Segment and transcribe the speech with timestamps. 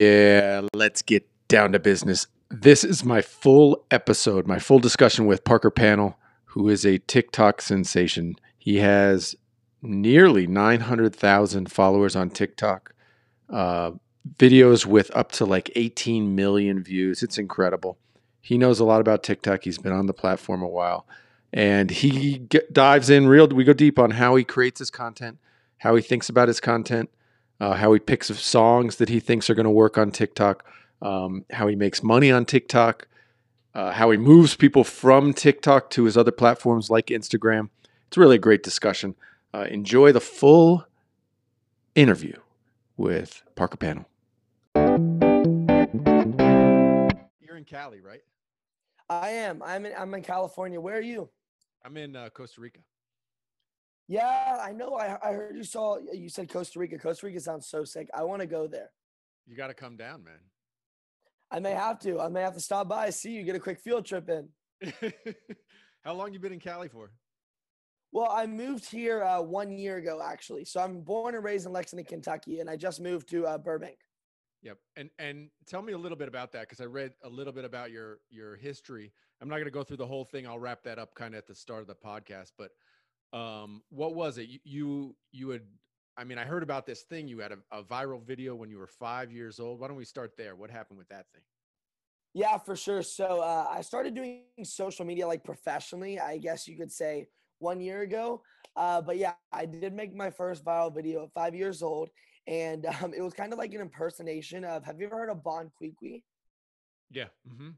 [0.00, 2.26] Yeah, let's get down to business.
[2.48, 6.14] This is my full episode, my full discussion with Parker Pannell,
[6.46, 8.36] who is a TikTok sensation.
[8.56, 9.36] He has
[9.82, 12.94] nearly 900,000 followers on TikTok,
[13.50, 13.92] uh,
[14.38, 17.22] videos with up to like 18 million views.
[17.22, 17.98] It's incredible.
[18.40, 19.64] He knows a lot about TikTok.
[19.64, 21.06] He's been on the platform a while.
[21.52, 25.36] And he get, dives in real, we go deep on how he creates his content,
[25.78, 27.10] how he thinks about his content,
[27.60, 30.64] uh, how he picks songs that he thinks are going to work on TikTok,
[31.02, 33.06] um, how he makes money on TikTok,
[33.74, 37.68] uh, how he moves people from TikTok to his other platforms like Instagram.
[38.08, 39.14] It's really a great discussion.
[39.52, 40.86] Uh, enjoy the full
[41.94, 42.36] interview
[42.96, 44.06] with Parker Pannell.
[47.40, 48.22] You're in Cali, right?
[49.08, 49.62] I am.
[49.62, 49.92] I'm in.
[49.98, 50.80] I'm in California.
[50.80, 51.28] Where are you?
[51.84, 52.80] I'm in uh, Costa Rica.
[54.10, 54.96] Yeah, I know.
[54.96, 55.98] I, I heard you saw.
[56.12, 56.98] You said Costa Rica.
[56.98, 58.08] Costa Rica sounds so sick.
[58.12, 58.90] I want to go there.
[59.46, 60.40] You got to come down, man.
[61.48, 62.18] I may have to.
[62.18, 64.48] I may have to stop by, see you, get a quick field trip in.
[66.04, 67.12] How long you been in Cali for?
[68.10, 70.64] Well, I moved here uh, one year ago, actually.
[70.64, 73.98] So I'm born and raised in Lexington, Kentucky, and I just moved to uh, Burbank.
[74.62, 77.52] Yep, and and tell me a little bit about that because I read a little
[77.52, 79.12] bit about your your history.
[79.40, 80.48] I'm not going to go through the whole thing.
[80.48, 82.50] I'll wrap that up kind of at the start of the podcast.
[82.58, 82.72] But
[83.32, 84.48] um, what was it?
[84.48, 85.62] You you, you had.
[86.16, 87.28] I mean, I heard about this thing.
[87.28, 89.80] You had a, a viral video when you were five years old.
[89.80, 90.54] Why don't we start there?
[90.54, 91.42] What happened with that thing?
[92.34, 93.02] Yeah, for sure.
[93.02, 97.80] So uh, I started doing social media like professionally, I guess you could say, one
[97.80, 98.42] year ago.
[98.76, 102.10] Uh, but yeah, I did make my first viral video at five years old,
[102.46, 104.84] and um, it was kind of like an impersonation of.
[104.84, 106.24] Have you ever heard of Bon Qui Qui?
[107.10, 107.26] Yeah.
[107.48, 107.70] Mm-hmm.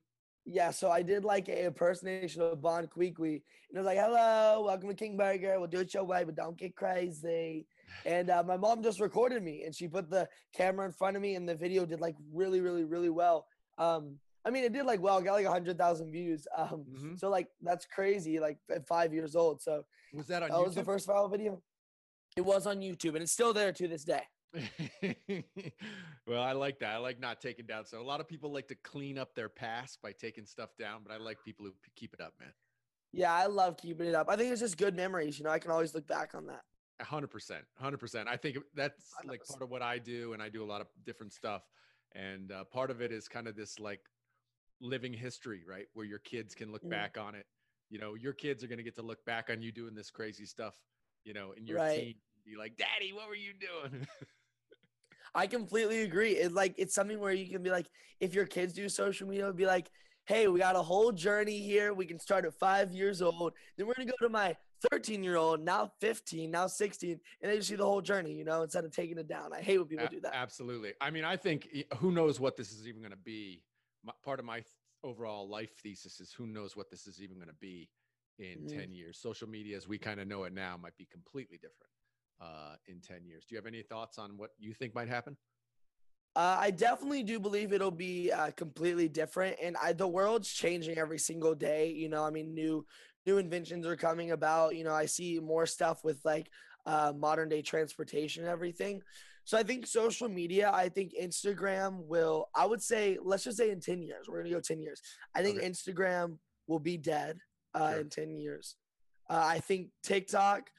[0.44, 3.98] Yeah, so I did like a impersonation of Bon Qui Qui, and I was like,
[3.98, 5.58] "Hello, welcome to King Burger.
[5.58, 7.66] We'll do it your way, but don't get crazy."
[8.04, 11.22] And uh, my mom just recorded me, and she put the camera in front of
[11.22, 13.46] me, and the video did like really, really, really well.
[13.78, 16.46] Um, I mean, it did like well, got like hundred thousand views.
[16.56, 17.16] Um, mm-hmm.
[17.16, 18.40] so like that's crazy.
[18.40, 19.62] Like at five years old.
[19.62, 20.48] So was that on?
[20.48, 20.66] That YouTube?
[20.66, 21.62] was the first viral video.
[22.36, 24.22] It was on YouTube, and it's still there to this day.
[26.26, 26.94] well, I like that.
[26.94, 27.86] I like not taking down.
[27.86, 31.00] So a lot of people like to clean up their past by taking stuff down,
[31.06, 32.52] but I like people who keep it up, man.
[33.12, 34.28] Yeah, I love keeping it up.
[34.28, 35.38] I think it's just good memories.
[35.38, 36.62] You know, I can always look back on that.
[37.00, 38.28] hundred percent, hundred percent.
[38.28, 39.28] I think that's 100%.
[39.28, 41.62] like part of what I do, and I do a lot of different stuff.
[42.14, 44.00] And uh, part of it is kind of this like
[44.80, 45.86] living history, right?
[45.94, 46.90] Where your kids can look mm.
[46.90, 47.46] back on it.
[47.90, 50.10] You know, your kids are going to get to look back on you doing this
[50.10, 50.74] crazy stuff,
[51.24, 51.98] you know, in your right.
[51.98, 52.14] teen.
[52.46, 54.06] Be like, Daddy, what were you doing?
[55.34, 56.32] I completely agree.
[56.32, 57.86] It's like it's something where you can be like,
[58.20, 59.90] if your kids do social media, be like,
[60.26, 61.94] hey, we got a whole journey here.
[61.94, 63.54] We can start at five years old.
[63.76, 64.56] Then we're gonna go to my
[64.90, 68.44] 13 year old, now 15, now 16, and they just see the whole journey, you
[68.44, 69.52] know, instead of taking it down.
[69.52, 70.34] I hate when people do that.
[70.34, 70.92] Absolutely.
[71.00, 71.68] I mean, I think
[71.98, 73.62] who knows what this is even going to be
[74.04, 74.64] my, part of my
[75.04, 77.88] overall life thesis is who knows what this is even going to be
[78.38, 78.76] in mm.
[78.76, 79.18] 10 years.
[79.18, 81.90] Social media, as we kind of know it now, might be completely different
[82.42, 83.44] uh, in 10 years.
[83.48, 85.36] Do you have any thoughts on what you think might happen?
[86.34, 90.96] Uh, I definitely do believe it'll be uh, completely different, and I, the world's changing
[90.96, 91.90] every single day.
[91.90, 92.86] You know, I mean, new
[93.26, 94.74] new inventions are coming about.
[94.74, 96.48] You know, I see more stuff with like
[96.86, 99.02] uh, modern day transportation and everything.
[99.44, 103.70] So I think social media, I think Instagram will, I would say, let's just say
[103.70, 105.02] in 10 years, we're going to go 10 years.
[105.34, 105.68] I think okay.
[105.68, 106.38] Instagram
[106.68, 107.38] will be dead
[107.74, 108.00] uh, sure.
[108.00, 108.76] in 10 years.
[109.28, 110.70] Uh, I think TikTok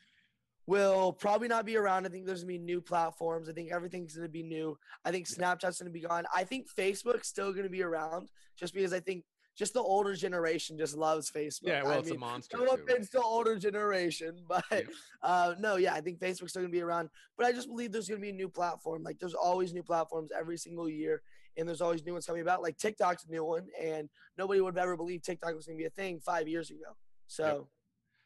[0.66, 2.06] will probably not be around.
[2.06, 3.50] I think there's going to be new platforms.
[3.50, 4.78] I think everything's going to be new.
[5.04, 6.26] I think Snapchat's going to be gone.
[6.34, 9.26] I think Facebook's still going to be around just because I think
[9.56, 11.68] just the older generation just loves Facebook.
[11.68, 12.58] Yeah, well, I it's mean, a monster.
[12.88, 14.82] It's the older generation, but yeah.
[15.22, 17.10] uh, no, yeah, I think Facebook's still gonna be around.
[17.38, 19.04] But I just believe there's gonna be a new platform.
[19.04, 21.22] Like there's always new platforms every single year,
[21.58, 22.64] and there's always new ones coming about.
[22.64, 25.86] Like TikTok's a new one, and nobody would have ever believed TikTok was gonna be
[25.86, 26.96] a thing five years ago.
[27.28, 27.64] So, yep.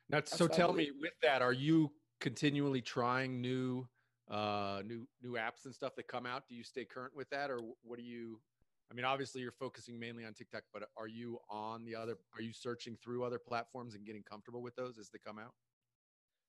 [0.10, 3.88] now, so tell me, with that, are you continually trying new,
[4.30, 6.44] uh, new new apps and stuff that come out?
[6.48, 8.40] Do you stay current with that, or what do you?
[8.90, 12.18] I mean, obviously you're focusing mainly on TikTok, but are you on the other?
[12.36, 15.54] Are you searching through other platforms and getting comfortable with those as they come out?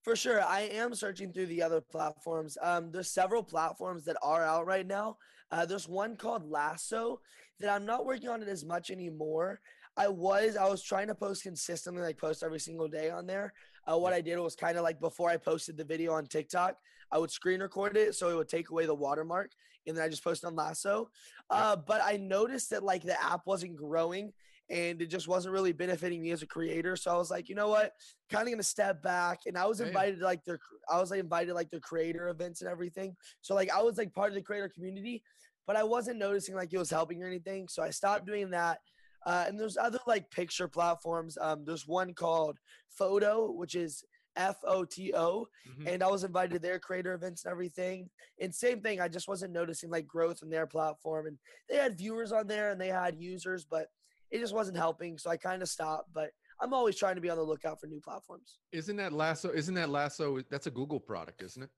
[0.04, 2.56] For sure, I am searching through the other platforms.
[2.62, 5.16] Um, there's several platforms that are out right now.
[5.50, 7.20] Uh, there's one called Lasso
[7.60, 9.60] that I'm not working on it as much anymore.
[9.96, 13.52] I was I was trying to post consistently, like post every single day on there.
[13.90, 16.76] Uh, what I did was kind of like before I posted the video on TikTok,
[17.10, 19.52] I would screen record it so it would take away the watermark,
[19.86, 21.10] and then I just posted on Lasso.
[21.48, 24.32] Uh, but I noticed that like the app wasn't growing,
[24.68, 26.96] and it just wasn't really benefiting me as a creator.
[26.96, 27.92] So I was like, you know what,
[28.30, 29.40] kind of gonna step back.
[29.46, 30.58] And I was invited to like their,
[30.90, 33.16] I was like invited to, like the creator events and everything.
[33.40, 35.22] So like I was like part of the creator community,
[35.66, 37.68] but I wasn't noticing like it was helping or anything.
[37.68, 38.80] So I stopped doing that.
[39.26, 41.36] Uh, and there's other like picture platforms.
[41.40, 44.04] Um, there's one called Photo, which is
[44.36, 45.86] F O T O, Mhm.
[45.94, 48.08] and I was invited to their creator events and everything.
[48.40, 51.26] And same thing, I just wasn't noticing like growth in their platform.
[51.26, 51.38] And
[51.68, 53.88] they had viewers on there and they had users, but
[54.30, 55.18] it just wasn't helping.
[55.18, 56.12] So I kind of stopped.
[56.12, 56.30] But
[56.60, 58.58] I'm always trying to be on the lookout for new platforms.
[58.72, 59.50] Isn't that Lasso?
[59.52, 60.40] Isn't that Lasso?
[60.50, 61.70] That's a Google product, isn't it?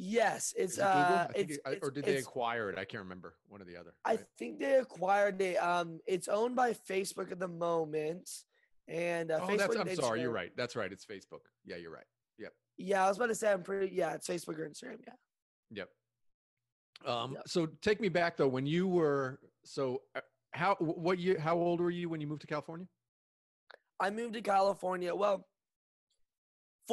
[0.00, 2.78] Yes, it's it uh, it's, it- it's- or did they acquire it?
[2.78, 3.34] I can't remember.
[3.48, 3.94] One or the other.
[4.04, 5.56] I think they acquired it.
[5.56, 8.30] Um, it's owned by Facebook at the moment,
[8.86, 9.58] and uh, oh, Facebook.
[9.58, 9.76] that's.
[9.76, 10.20] I'm sorry.
[10.20, 10.52] You're right.
[10.56, 10.92] That's right.
[10.92, 11.40] It's Facebook.
[11.64, 12.04] Yeah, you're right.
[12.38, 12.52] Yep.
[12.76, 13.92] Yeah, I was about to say I'm pretty.
[13.92, 14.98] Yeah, it's Facebook or Instagram.
[15.04, 15.14] Yeah.
[15.72, 15.88] Yep.
[17.04, 17.42] Um, Yep.
[17.48, 18.46] So take me back though.
[18.46, 20.20] When you were so uh,
[20.52, 21.40] how what year?
[21.40, 22.86] How old were you when you moved to California?
[23.98, 25.12] I moved to California.
[25.12, 25.44] Well,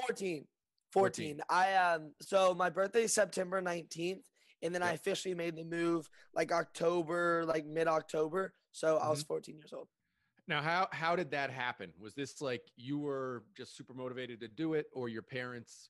[0.07, 0.47] 14.
[0.95, 1.37] 14.
[1.37, 1.41] 14.
[1.49, 4.23] I um so my birthday is September 19th
[4.61, 8.53] and then I officially made the move like October, like mid-October.
[8.71, 9.27] So I was Mm-hmm.
[9.27, 9.87] 14 years old.
[10.47, 11.91] Now, how how did that happen?
[11.99, 15.89] Was this like you were just super motivated to do it, or your parents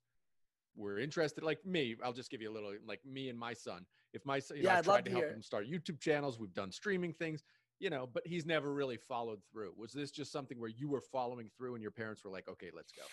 [0.75, 1.43] were interested?
[1.43, 2.73] Like me, I'll just give you a little.
[2.85, 3.85] Like me and my son.
[4.13, 5.99] If my son, you know, Yeah, I've I'd tried to to help him start YouTube
[5.99, 6.39] channels.
[6.39, 7.43] We've done streaming things,
[7.79, 9.73] you know, but he's never really followed through.
[9.77, 12.71] Was this just something where you were following through, and your parents were like, "Okay,
[12.73, 13.03] let's go"?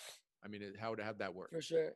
[0.45, 1.51] I mean, it- how would how'd that work?
[1.51, 1.93] For sure.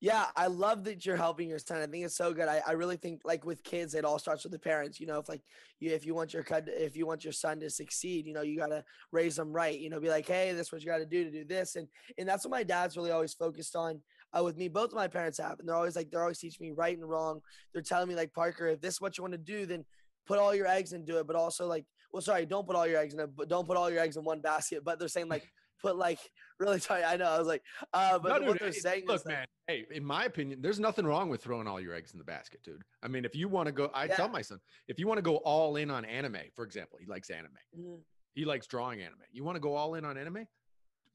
[0.00, 1.80] Yeah, I love that you're helping your son.
[1.80, 2.46] I think it's so good.
[2.46, 5.00] I, I really think like with kids, it all starts with the parents.
[5.00, 5.40] You know, if like
[5.80, 8.42] you if you want your kid if you want your son to succeed, you know,
[8.42, 9.78] you gotta raise them right.
[9.78, 11.76] You know, be like, hey, this is what you gotta do to do this.
[11.76, 11.88] And
[12.18, 14.02] and that's what my dad's really always focused on
[14.36, 14.68] uh, with me.
[14.68, 17.08] Both of my parents have, and they're always like they're always teaching me right and
[17.08, 17.40] wrong.
[17.72, 19.86] They're telling me like Parker, if this is what you want to do, then
[20.26, 21.26] put all your eggs into it.
[21.26, 23.78] But also like, well, sorry, don't put all your eggs in it, but don't put
[23.78, 24.84] all your eggs in one basket.
[24.84, 26.18] But they're saying like put like
[26.58, 27.26] really sorry, I know.
[27.26, 27.62] I was like,
[27.92, 29.46] uh, but No, what they're it- saying look, is like, man.
[29.66, 32.62] Hey, in my opinion, there's nothing wrong with throwing all your eggs in the basket,
[32.62, 32.82] dude.
[33.02, 34.16] I mean, if you want to go, I Yeah.
[34.16, 37.06] tell my son, if you want to go all in on anime, for example, he
[37.06, 37.56] likes anime.
[37.76, 38.02] Mhm.
[38.34, 39.22] He likes drawing anime.
[39.30, 40.46] You want to go all in on anime?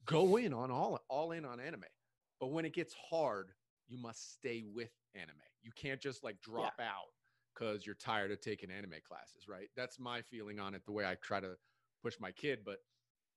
[0.06, 1.84] Go in on all all in on anime.
[2.40, 3.52] But when it gets hard,
[3.86, 5.36] you must stay with anime.
[5.62, 7.12] You can't just like drop out
[7.54, 9.68] because you're tired of taking anime classes, right?
[9.76, 10.84] That's my feeling on it.
[10.86, 11.56] The way I try to
[12.02, 12.78] push my kid, but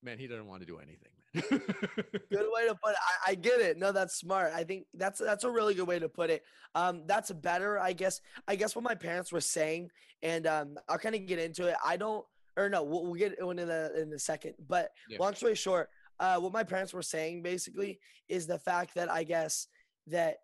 [0.04, 1.44] man, he doesn't want to do anything, man.
[2.30, 2.98] good way to put it.
[3.26, 3.78] I, I get it.
[3.78, 4.52] No, that's smart.
[4.54, 6.44] I think that's that's a really good way to put it.
[6.76, 8.22] Um, that's better, I guess.
[8.48, 9.90] I guess what my parents were saying,
[10.22, 11.76] and um, I'll kind of get into it.
[11.84, 12.26] I don't,
[12.58, 14.54] or no, we'll, we'll get into the in a second.
[14.68, 15.18] But Yeah.
[15.20, 15.90] long story short,
[16.20, 18.00] uh, what my parents were saying basically
[18.30, 19.68] is the fact that I guess
[20.08, 20.38] that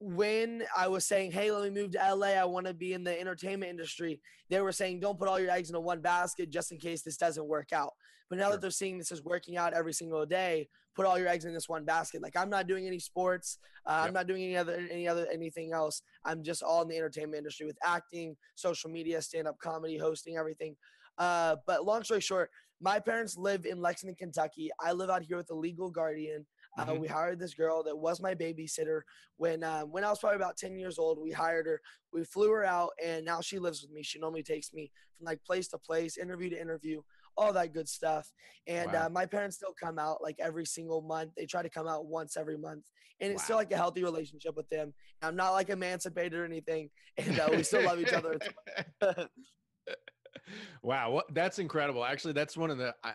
[0.00, 2.28] when I was saying, "Hey, let me move to LA.
[2.28, 5.50] I want to be in the entertainment industry," they were saying, "Don't put all your
[5.50, 7.94] eggs into one basket just in case this doesn't work out."
[8.28, 8.52] But now Sure.
[8.52, 11.54] that they're seeing this is working out every single day, put all your eggs in
[11.54, 12.22] this one basket.
[12.22, 13.58] Like I'm not doing any sports.
[13.86, 14.06] Uh, Yep.
[14.08, 16.02] I'm not doing any other any other anything else.
[16.24, 20.36] I'm just all in the entertainment industry with acting, social media, stand up comedy, hosting,
[20.36, 20.76] everything.
[21.16, 22.50] Uh, but long story short,
[22.80, 24.70] my parents live in Lexington, Kentucky.
[24.78, 26.46] I live out here with a legal guardian.
[26.78, 27.00] Uh, Mhm.
[27.00, 29.02] we hired this girl that was my babysitter
[29.36, 31.18] when uh, when I was probably about ten years old.
[31.18, 31.80] We hired her.
[32.12, 34.02] We flew her out, and now she lives with me.
[34.02, 37.02] She normally takes me from like place to place, interview to interview,
[37.36, 38.30] all that good stuff.
[38.66, 39.06] And Wow.
[39.06, 41.32] uh, my parents still come out like every single month.
[41.36, 42.84] They try to come out once every month,
[43.20, 44.94] and it's still like a healthy relationship with them.
[45.20, 48.38] I'm not like emancipated or anything, and uh, we still love each other.
[50.82, 52.04] wow, what, that's incredible.
[52.04, 52.94] Actually, that's one of the.
[53.02, 53.14] I,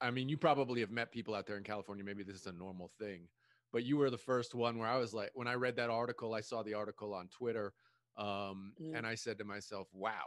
[0.00, 2.04] I mean, you probably have met people out there in California.
[2.04, 3.28] Maybe this is a normal thing,
[3.72, 6.34] but you were the first one where I was like, when I read that article,
[6.34, 7.72] I saw the article on Twitter,
[8.16, 8.96] um, Mm.
[8.96, 10.26] and I said to myself, "Wow,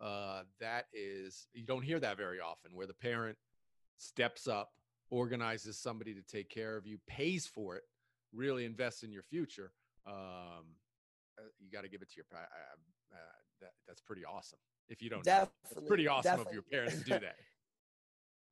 [0.00, 3.38] uh, that is you don't hear that very often, where the parent
[3.96, 4.74] steps up,
[5.10, 7.84] organizes somebody to take care of you, pays for it,
[8.32, 9.72] really invests in your future."
[10.04, 10.76] Um,
[11.38, 12.26] uh, you got to give it to your.
[12.32, 12.44] Uh,
[13.14, 13.16] uh,
[13.60, 14.58] that, that's pretty awesome.
[14.88, 15.48] If you don't, know.
[15.70, 17.36] It's pretty awesome of your parents to do that.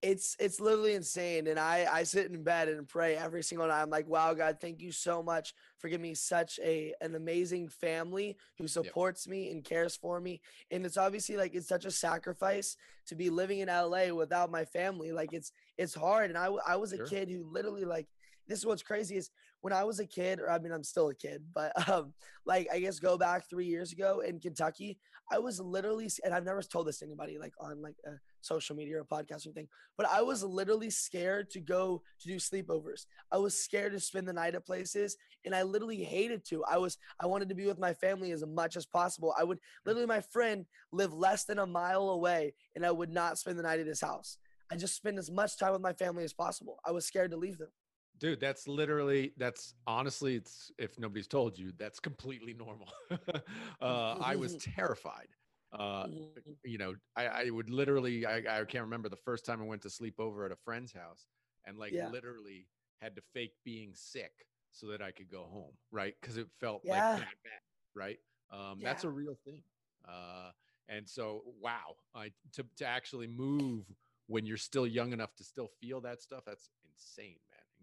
[0.02, 3.82] It's it's literally insane and i i sit in bed and pray every single night
[3.82, 7.68] i'm like wow god thank you so much for giving me such a an amazing
[7.68, 10.40] family who supports me and cares for me
[10.70, 12.76] and it's obviously like it's such a sacrifice
[13.06, 16.76] to be living in la without my family like it's it's hard and i i
[16.76, 17.06] was a Sure.
[17.06, 18.06] kid who literally like
[18.48, 19.30] this is what's crazy is
[19.60, 22.12] when I was a kid, or I mean, I'm still a kid, but um,
[22.46, 24.98] like I guess go back three years ago in Kentucky,
[25.30, 28.74] I was literally, and I've never told this to anybody like on like a social
[28.74, 33.06] media or podcast or anything, but I was literally scared to go to do sleepovers.
[33.30, 36.64] I was scared to spend the night at places, and I literally hated to.
[36.64, 39.34] I was, I wanted to be with my family as much as possible.
[39.38, 43.38] I would literally, my friend lived less than a mile away, and I would not
[43.38, 44.38] spend the night at his house.
[44.72, 46.78] I just spend as much time with my family as possible.
[46.84, 47.70] I was scared to leave them.
[48.20, 52.92] Dude, that's literally that's honestly it's if nobody's told you, that's completely normal.
[53.80, 55.28] uh, I was terrified.
[55.72, 56.56] Uh, Mhm.
[56.62, 59.82] you know, I, I would literally I, I can't remember the first time I went
[59.82, 61.28] to sleep over at a friend's house
[61.64, 62.10] and like Yeah.
[62.10, 62.68] literally
[63.00, 66.14] had to fake being sick so that I could go home, right?
[66.20, 67.00] Because it felt Yeah.
[67.16, 67.62] like that bad,
[67.94, 68.18] right?
[68.50, 69.64] Um, that's a real thing.
[70.06, 70.52] Uh,
[70.88, 73.86] and so wow, I to to actually move
[74.26, 77.38] when you're still young enough to still feel that stuff, that's insane.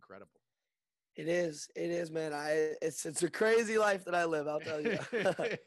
[0.07, 0.39] Incredible.
[1.17, 1.67] It is.
[1.75, 2.31] It is, man.
[2.33, 4.47] I it's it's a crazy life that I live.
[4.47, 4.97] I'll tell you.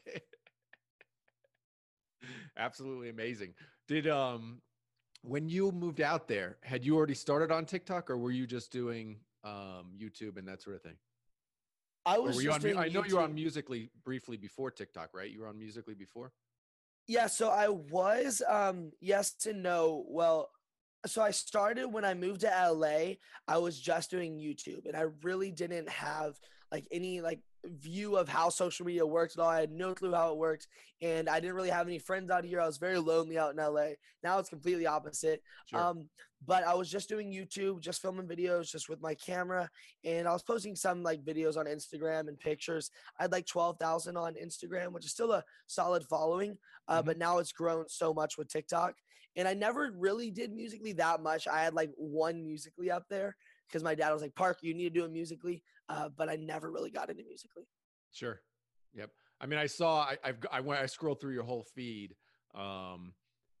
[2.57, 3.53] Absolutely amazing.
[3.87, 4.61] Did um
[5.23, 8.71] when you moved out there, had you already started on TikTok or were you just
[8.71, 10.95] doing um YouTube and that sort of thing?
[12.05, 12.37] I was.
[12.37, 15.29] were you just on doing I know you were on Musical.ly briefly before TikTok, right?
[15.29, 16.31] You were on Musical.ly before?
[17.07, 20.05] Yeah, so I was um yes and no.
[20.07, 20.49] Well,
[21.05, 23.13] so I started when I moved to LA,
[23.47, 26.35] I was just doing YouTube and I really didn't have
[26.71, 29.49] like any like view of how social media works at all.
[29.49, 30.67] I had no clue how it worked
[31.01, 32.61] and I didn't really have any friends out here.
[32.61, 33.89] I was very lonely out in LA.
[34.23, 35.41] Now it's completely opposite.
[35.65, 35.79] Sure.
[35.79, 36.09] Um,
[36.45, 39.69] but I was just doing YouTube, just filming videos, just with my camera,
[40.03, 42.89] and I was posting some like videos on Instagram and pictures.
[43.19, 47.05] I had like twelve thousand on Instagram, which is still a solid following, uh, Mhm.
[47.05, 48.95] but now it's grown so much with TikTok.
[49.35, 51.47] And I never really did musically that much.
[51.47, 53.35] I had like one musically up there
[53.67, 56.35] because my dad was like, "Park, you need to do it musically," uh, but I
[56.35, 57.63] never really got into musically.
[58.11, 58.41] Sure.
[58.93, 59.09] Yep.
[59.39, 62.15] I mean, I saw, I, I've, I went, I scrolled through your whole feed.
[62.53, 63.13] Um,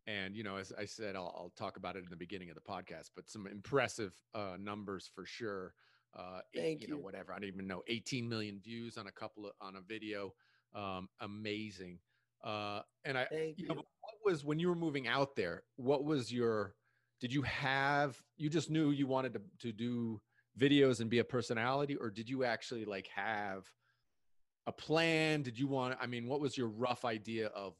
[0.07, 2.55] and you know, as I said, I'll, I'll talk about it in the beginning of
[2.55, 5.73] the podcast, but some impressive uh, numbers for sure.
[6.17, 6.95] Uh, Thank you you.
[6.95, 7.31] know, whatever.
[7.31, 10.33] I don't even know, 18 million views on a couple of, on a video.
[10.75, 11.99] Um, amazing.
[12.43, 13.67] Uh, and I, Thank you you.
[13.69, 13.85] know, what
[14.25, 15.63] was when you were moving out there?
[15.75, 16.73] What was your?
[17.19, 18.21] Did you have?
[18.37, 20.21] You just knew you wanted to to do
[20.59, 23.65] videos and be a personality, or did you actually like have
[24.67, 25.41] a plan?
[25.41, 25.97] Did you want?
[26.01, 27.73] I mean, what was your rough idea of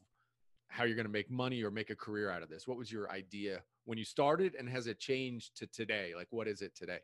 [0.68, 2.66] how you're going to make money or make a career out of this?
[2.66, 6.12] What was your idea when you started, and has it changed to today?
[6.16, 7.00] Like, what is it today?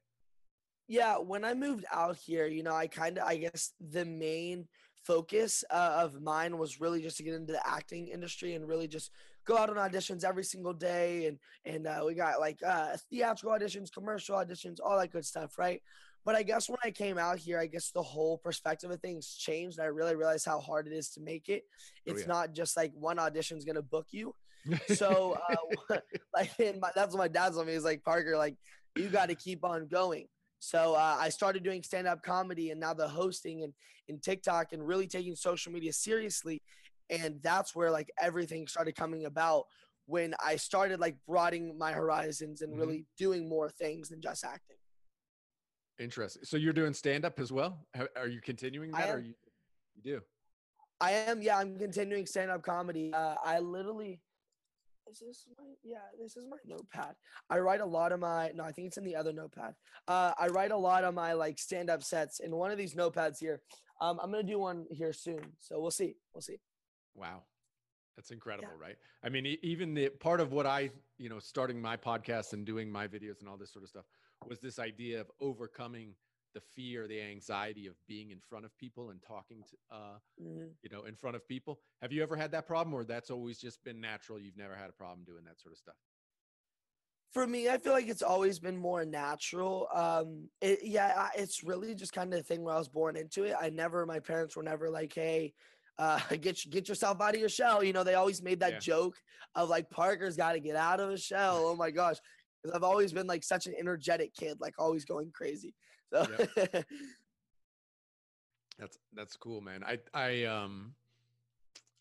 [0.87, 4.69] Yeah, when I moved out here, you know, I kind of, I guess the main
[5.09, 8.87] focus uh, of mine was really just to get into the acting industry and really
[8.87, 9.11] just
[9.47, 11.25] go out on auditions every single day.
[11.27, 15.57] And, and uh, we got like uh, theatrical auditions, commercial auditions, all that good stuff,
[15.57, 15.81] right?
[16.27, 19.35] But I guess when I came out here, I guess the whole perspective of things
[19.35, 19.79] changed.
[19.79, 21.63] And I really realized how hard it is to make it.
[21.67, 22.29] Oh, It's yeah.
[22.29, 24.35] not just like one audition's going to book you.
[24.95, 25.39] So,
[25.91, 25.97] uh,
[26.35, 27.73] like, my, that's what my dad told me.
[27.73, 28.57] He's like, Parker, like,
[28.97, 30.27] you got to keep on going.
[30.59, 33.73] So uh, I started doing stand up comedy and now the hosting and,
[34.09, 36.63] and TikTok and really taking social media seriously.
[37.11, 39.65] And that's where like everything started coming about
[40.07, 42.79] when I started like broadening my horizons and Mhm.
[42.79, 44.77] really doing more things than just acting.
[45.99, 46.45] Interesting.
[46.45, 47.87] So you're doing stand up as well?
[48.17, 49.35] Are you continuing that, or you
[49.95, 50.23] you do?
[51.01, 53.13] I am, yeah, I'm continuing stand up comedy.
[53.13, 54.21] Uh, I literally,
[55.11, 57.15] is this my, yeah, this is my notepad.
[57.51, 59.75] I write a lot of my, no, I think it's in the other notepad.
[60.07, 62.95] Uh, I write a lot of my like stand up sets in one of these
[62.95, 63.61] notepads here.
[64.01, 65.41] Um, I'm going to do one here soon.
[65.59, 66.15] So we'll see.
[66.33, 66.59] We'll see.
[67.15, 67.43] Wow.
[68.17, 68.97] That's incredible, right?
[69.23, 72.91] I mean, even the part of what I, you know, starting my podcast and doing
[72.91, 74.07] my videos and all this sort of stuff
[74.47, 76.15] was this idea of overcoming
[76.59, 80.79] the fear, the anxiety of being in front of people and talking to, uh, Mhm.
[80.83, 81.83] you know, in front of people.
[82.03, 84.41] Have you ever had that problem or that's always just been natural?
[84.41, 85.97] You've never had a problem doing that sort of stuff?
[87.31, 89.89] For me, I feel like it's always been more natural.
[89.93, 93.17] Um, it, yeah, I- it's really just kind of the thing where I was born
[93.17, 93.55] into it.
[93.59, 95.55] I never, my parents were never like, "Hey,
[95.99, 98.81] uh, get get yourself out of your shell." You know, they always made that Yeah.
[98.81, 99.23] joke
[99.55, 102.17] of like, "Parker's got to get out of his shell." Oh my gosh,
[102.63, 105.75] because I've always been like such an energetic kid, like always going crazy.
[106.13, 106.27] So
[108.79, 109.83] That's that's cool, man.
[109.85, 110.95] I I um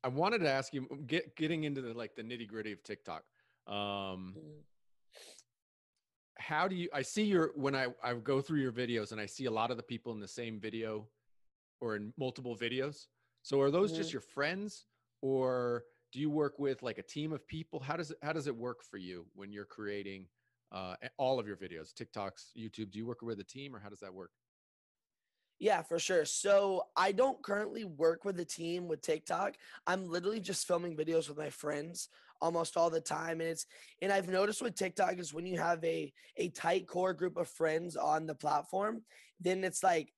[0.04, 3.24] I wanted to ask you get getting into the like the nitty gritty of TikTok.
[3.68, 4.64] Um Mm.
[6.38, 9.26] how do you I see your when I I go through your videos and I
[9.26, 11.08] see a lot of the people in the same video
[11.82, 13.08] or in multiple videos.
[13.44, 14.14] So are those just Mhm.
[14.14, 14.86] your friends
[15.22, 17.80] or do you work with like a team of people?
[17.80, 20.28] How does it how does it work for you when you're creating
[20.72, 22.92] uh all of your videos, TikToks, YouTube?
[22.92, 24.32] Do you work with a team or how does that work?
[25.60, 26.26] Yeah, for sure.
[26.26, 29.56] So I don't currently work with a team with TikTok.
[29.88, 32.10] I'm literally just filming videos with my friends
[32.42, 33.42] almost all the time.
[33.42, 33.66] And it's
[34.02, 37.48] and I've noticed with TikTok is when you have a a tight core group of
[37.48, 39.02] friends on the platform,
[39.40, 40.14] then it's like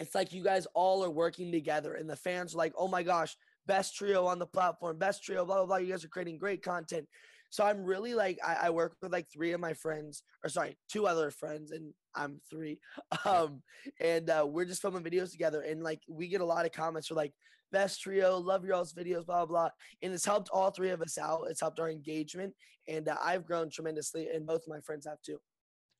[0.00, 3.04] it's like you guys all are working together and the fans are like, oh my
[3.04, 3.36] gosh,
[3.66, 5.76] best trio on the platform, best trio, blah blah blah.
[5.76, 7.06] You guys are creating great content.
[7.54, 10.76] So I'm really like I, I, work with like three of my friends, or sorry,
[10.90, 12.80] two other friends, and I'm three.
[13.24, 13.62] Um,
[14.00, 17.06] and uh, we're just filming videos together, and like we get a lot of comments
[17.06, 17.32] for like
[17.70, 19.68] best trio, love your all's videos, blah, blah blah.
[20.02, 21.44] And it's helped all three of us out.
[21.48, 22.52] It's helped our engagement,
[22.88, 25.38] and uh, I've grown tremendously, and both of my friends have too.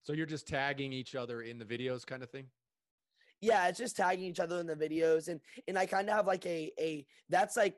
[0.02, 2.46] So you're just tagging each other in the videos, kind of thing
[3.40, 6.26] yeah it's just tagging each other in the videos and and i kind of have
[6.26, 7.75] like a a that's like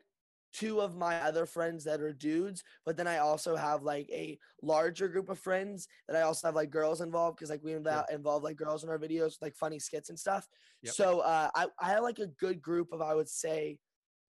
[0.52, 4.38] two of my other friends that are dudes, but then I also have like a
[4.62, 8.10] larger group of friends that I also have like girls involved because like we inv-
[8.10, 10.46] involve like girls in our videos, like funny skits and stuff.
[10.82, 10.94] Yep.
[10.94, 13.78] So uh, I I have like a good group of I would say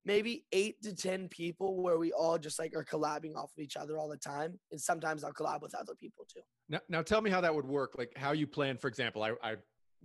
[0.05, 3.77] maybe eight to ten people where we all just like are collabing off of each
[3.77, 6.41] other all the time, and sometimes I'll collab with other people too.
[6.69, 7.95] Now, now tell me how that would work.
[7.99, 9.23] Like how you plan, for example.
[9.23, 9.57] I, I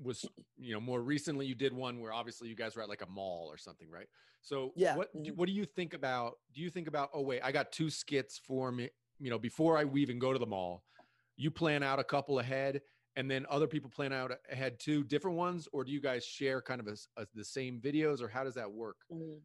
[0.04, 0.26] was
[0.58, 3.10] you know more recently you did one where obviously you guys were at like a
[3.10, 4.08] mall or something right
[4.42, 5.36] so yeah what mm-hmm.
[5.36, 8.40] what do you think about do you think about oh wait i got two skits
[8.44, 8.90] for me
[9.20, 10.84] you know before i even go to the mall
[11.38, 12.82] you plan out a couple ahead
[13.16, 16.62] and then other people plan out ahead two different ones or do you guys share
[16.62, 19.38] kind of a, a, the same videos or how does that work mm-hmm.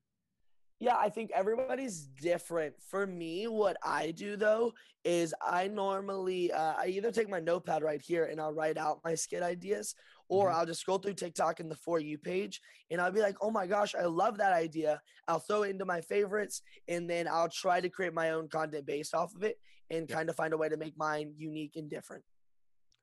[0.78, 2.74] Yeah, I think everybody's different.
[2.82, 4.72] For me, what I do though
[5.04, 9.00] is I normally uh, I either take my notepad right here and I'll write out
[9.02, 9.94] my skit ideas,
[10.28, 10.58] or mm-hmm.
[10.58, 13.50] I'll just scroll through TikTok in the for you page and I'll be like, oh
[13.50, 15.00] my gosh, I love that idea.
[15.28, 18.86] I'll throw it into my favorites and then I'll try to create my own content
[18.86, 19.58] based off of it
[19.90, 22.24] and kind of find a way to make mine unique and different.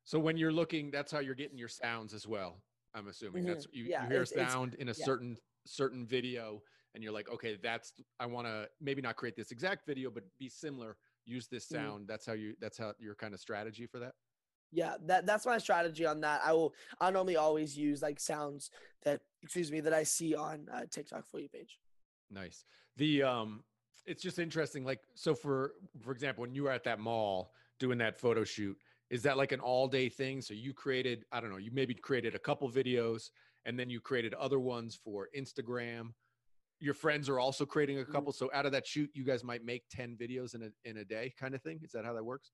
[0.06, 2.62] So when you're looking, that's how you're getting your sounds as well.
[2.94, 3.53] I'm assuming mm-hmm.
[3.53, 5.06] that's you, yeah, you hear a sound in a yeah.
[5.06, 6.62] certain certain video
[6.94, 10.24] and you're like, okay, that's I want to maybe not create this exact video, but
[10.39, 10.98] be similar.
[11.25, 11.75] Use this mm-hmm.
[11.75, 12.00] sound.
[12.01, 12.08] Mm-hmm.
[12.08, 12.53] That's how you.
[12.60, 14.13] That's how your kind of strategy for that.
[14.74, 16.42] Yeah, that that's my strategy on that.
[16.44, 16.74] I will.
[17.00, 18.72] I normally always use like sounds
[19.03, 21.80] that excuse me that I see on uh, TikTok for you page.
[22.32, 22.65] Nice.
[22.98, 23.63] The um,
[24.06, 24.84] it's just interesting.
[24.84, 28.75] Like so for for example, when you were at that mall doing that photo shoot,
[29.12, 30.42] is that like an all day thing?
[30.42, 31.58] So you created I don't know.
[31.58, 33.30] You maybe created a couple videos
[33.65, 36.10] and then you created other ones for Instagram
[36.84, 38.12] your friends are also creating a mm-hmm.
[38.12, 38.34] couple.
[38.34, 41.06] So out of that shoot, you guys might make 10 videos in a, in a
[41.06, 41.80] day kind of thing.
[41.82, 42.51] Is that how that works?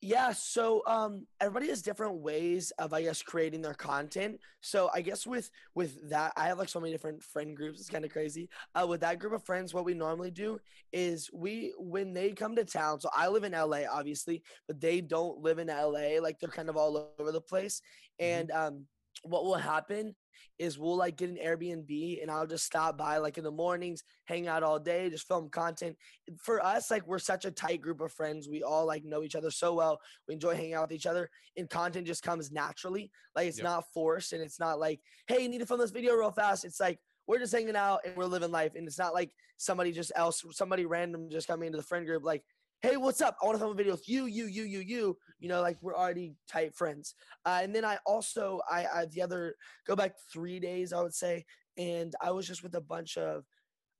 [0.00, 4.38] Yeah, so um, everybody has different ways of, I guess, creating their content.
[4.60, 7.80] So I guess with with that, I have like so many different friend groups.
[7.80, 8.48] It's kind of crazy.
[8.76, 10.60] Uh, with that group of friends, what we normally do
[10.92, 13.00] is we when they come to town.
[13.00, 16.20] So I live in LA, obviously, but they don't live in LA.
[16.22, 17.82] Like they're kind of all over the place.
[18.20, 18.32] Mm-hmm.
[18.32, 18.84] And um,
[19.22, 20.14] what will happen
[20.58, 24.02] is we'll like get an Airbnb and I'll just stop by like in the mornings,
[24.24, 25.96] hang out all day, just film content.
[26.38, 28.48] For us, like we're such a tight group of friends.
[28.48, 30.00] We all like know each other so well.
[30.26, 33.10] We enjoy hanging out with each other and content just comes naturally.
[33.36, 33.64] Like it's yep.
[33.64, 36.64] not forced and it's not like, hey, you need to film this video real fast.
[36.64, 38.74] It's like we're just hanging out and we're living life.
[38.74, 42.24] And it's not like somebody just else, somebody random just coming into the friend group
[42.24, 42.42] like,
[42.82, 43.36] hey, what's up?
[43.42, 45.18] I want to film a video with you, you, you, you, you.
[45.40, 47.14] You know, like we're already tight friends.
[47.44, 49.54] Uh, and then I also, I, I the other
[49.86, 51.44] go back three days, I would say,
[51.76, 53.44] and I was just with a bunch of,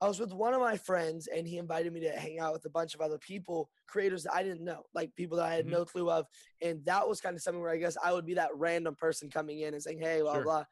[0.00, 2.64] I was with one of my friends, and he invited me to hang out with
[2.66, 5.64] a bunch of other people, creators that I didn't know, like people that I had
[5.64, 5.74] mm-hmm.
[5.74, 6.26] no clue of,
[6.62, 9.28] and that was kind of something where I guess I would be that random person
[9.28, 10.44] coming in and saying, hey, blah sure.
[10.44, 10.64] blah.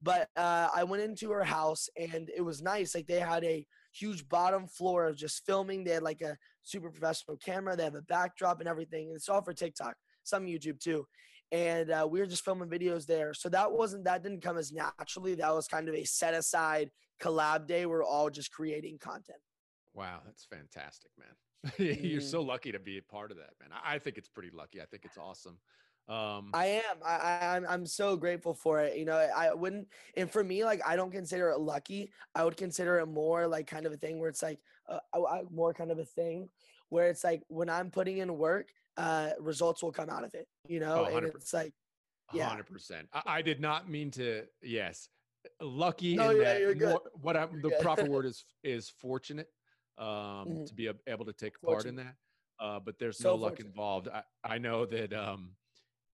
[0.00, 2.94] But uh, I went into her house, and it was nice.
[2.94, 3.66] Like they had a
[3.98, 5.84] huge bottom floor of just filming.
[5.84, 7.76] They had like a super professional camera.
[7.76, 9.08] They have a backdrop and everything.
[9.08, 11.06] And it's all for TikTok, some YouTube too.
[11.50, 13.32] And uh, we were just filming videos there.
[13.32, 15.34] So that wasn't that didn't come as naturally.
[15.34, 17.86] That was kind of a set aside collab day.
[17.86, 19.38] We're all just creating content.
[19.94, 21.72] Wow, that's fantastic, man.
[21.78, 22.28] You're mm-hmm.
[22.28, 23.70] so lucky to be a part of that, man.
[23.84, 24.80] I think it's pretty lucky.
[24.80, 25.58] I think it's awesome.
[26.08, 26.96] Um, I am.
[27.04, 28.96] I, I'm I'm so grateful for it.
[28.96, 29.88] You know, I wouldn't.
[30.16, 32.10] And for me, like I don't consider it lucky.
[32.34, 34.98] I would consider it more like kind of a thing where it's like uh,
[35.50, 36.48] more kind of a thing
[36.88, 40.48] where it's like when I'm putting in work, uh, results will come out of it.
[40.66, 41.74] You know, oh, and it's like,
[42.32, 43.08] yeah, hundred percent.
[43.12, 44.44] I, I, did not mean to.
[44.62, 45.08] Yes,
[45.60, 46.16] lucky.
[46.16, 46.90] No, yeah, that you're good.
[46.90, 47.80] More, what I, the good.
[47.80, 49.48] proper word is is fortunate
[49.98, 50.64] um, mm-hmm.
[50.64, 52.14] to be able to take part in that.
[52.60, 53.68] Uh, but there's so no luck fortunate.
[53.68, 54.08] involved.
[54.08, 55.50] I, I know that um,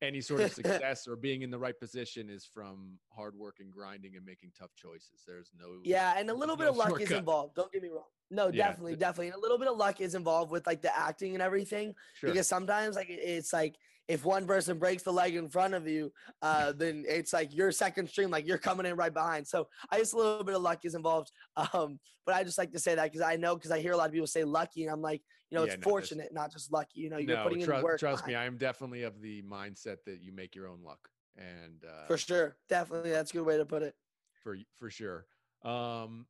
[0.03, 3.73] any sort of success or being in the right position is from hard work and
[3.73, 5.23] grinding and making tough choices.
[5.27, 7.11] There's no yeah, and a little bit no of luck shortcut.
[7.11, 7.55] is involved.
[7.55, 8.05] Don't get me wrong.
[8.31, 8.69] No, yeah.
[8.69, 11.43] definitely, definitely, and a little bit of luck is involved with like the acting and
[11.43, 11.95] everything.
[12.15, 12.31] Sure.
[12.31, 13.77] Because sometimes like it's like
[14.09, 17.73] if one person breaks the leg in front of you, uh, then it's like your
[17.73, 19.47] second stream, like you're coming in right behind.
[19.47, 21.31] So I just a little bit of luck is involved.
[21.57, 23.97] Um, but I just like to say that because I know because I hear a
[23.97, 26.53] lot of people say lucky, and I'm like, you know, Yeah, it's no, fortunate, not
[26.53, 27.01] just lucky.
[27.01, 27.99] You know, you're no, putting in tru- work.
[27.99, 31.85] trust me, I am definitely of the mindset that you make your own luck, and
[31.85, 33.95] uh, for sure, definitely, that's a good way to put it.
[34.43, 35.27] for for sure.
[35.63, 36.27] Um,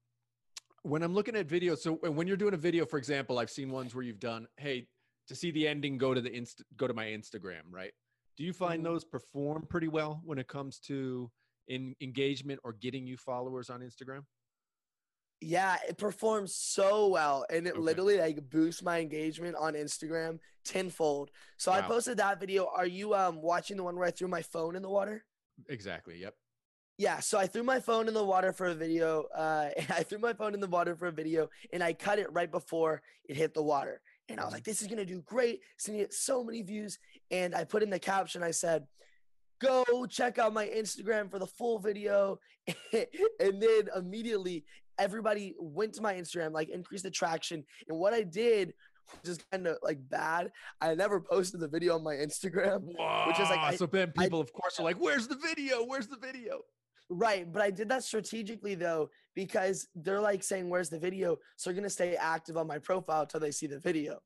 [0.82, 3.70] when I'm looking at videos, so when you're doing a video, for example, I've seen
[3.70, 4.86] ones where you've done, hey,
[5.28, 7.92] to see the ending, go to the inst- go to my Instagram, right?
[8.36, 8.84] Do you find Mhm.
[8.84, 11.30] those perform pretty well when it comes to
[11.68, 14.26] in engagement or getting you followers on Instagram?
[15.44, 17.80] Yeah, it performs so well, and it Okay.
[17.80, 21.30] literally like boosts my engagement on Instagram tenfold.
[21.58, 22.66] So I posted that video.
[22.66, 25.24] Are you um watching the one where I threw my phone in the water?
[25.68, 26.18] Exactly.
[26.18, 26.34] Yep.
[26.96, 29.24] Yeah, so I threw my phone in the water for a video.
[29.34, 32.32] Uh, I threw my phone in the water for a video, and I cut it
[32.32, 34.00] right before it hit the water.
[34.28, 35.60] And I was like, "This is gonna do great.
[35.74, 36.98] It's gonna get so many views."
[37.30, 38.42] And I put in the caption.
[38.42, 38.86] I said,
[39.60, 42.38] "Go check out my Instagram for the full video."
[42.92, 44.64] and then immediately,
[44.98, 47.64] everybody went to my Instagram, like increased the traction.
[47.88, 48.74] And what I did
[49.12, 50.50] was just kind of like bad.
[50.80, 52.84] I never posted the video on my Instagram.
[53.26, 55.36] Which is like, Wow, I- so then I- people, of course, are like, "Where's the
[55.36, 55.84] video?
[55.84, 56.62] Where's the video?"
[57.10, 61.68] Right, but I did that strategically though because they're like saying, "Where's the video?" So
[61.70, 64.20] they're gonna stay active on my profile until they see the video.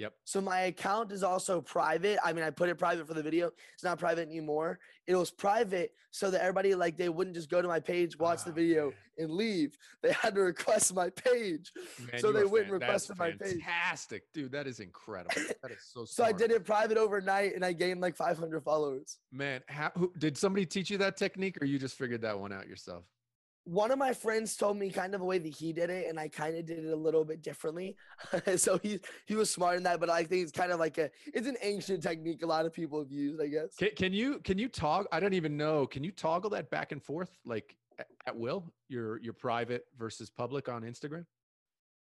[0.00, 0.14] Yep.
[0.24, 2.18] So my account is also private.
[2.24, 3.50] I mean, I put it private for the video.
[3.74, 4.78] It's not private anymore.
[5.06, 8.44] It was private so that everybody like they wouldn't just go to my page, watch
[8.44, 8.94] the Ah, video, man.
[9.18, 9.76] and leave.
[10.02, 11.70] They had to request my page.
[12.10, 13.62] Man, So they are went and fan- that's requested my page.
[13.62, 14.52] Fantastic, dude.
[14.52, 15.34] That is incredible.
[15.62, 16.04] That is so.
[16.06, 19.18] So I did it private overnight, and I gained like 500 followers.
[19.30, 22.52] Man, how, who, did somebody teach you that technique, or you just figured that one
[22.52, 23.04] out yourself?
[23.64, 26.18] One of my friends told me kind of a way that he did it, and
[26.18, 27.96] I kind of did it a little bit differently.
[28.56, 31.10] so he he was smart in that, but I think it's kind of like a
[31.26, 33.76] it's an ancient technique a lot of people have used, I guess.
[33.76, 35.08] Can, can you can you toggle?
[35.12, 35.86] I don't even know.
[35.86, 38.72] Can you toggle that back and forth like at, at will?
[38.88, 41.26] Your your private versus public on Instagram.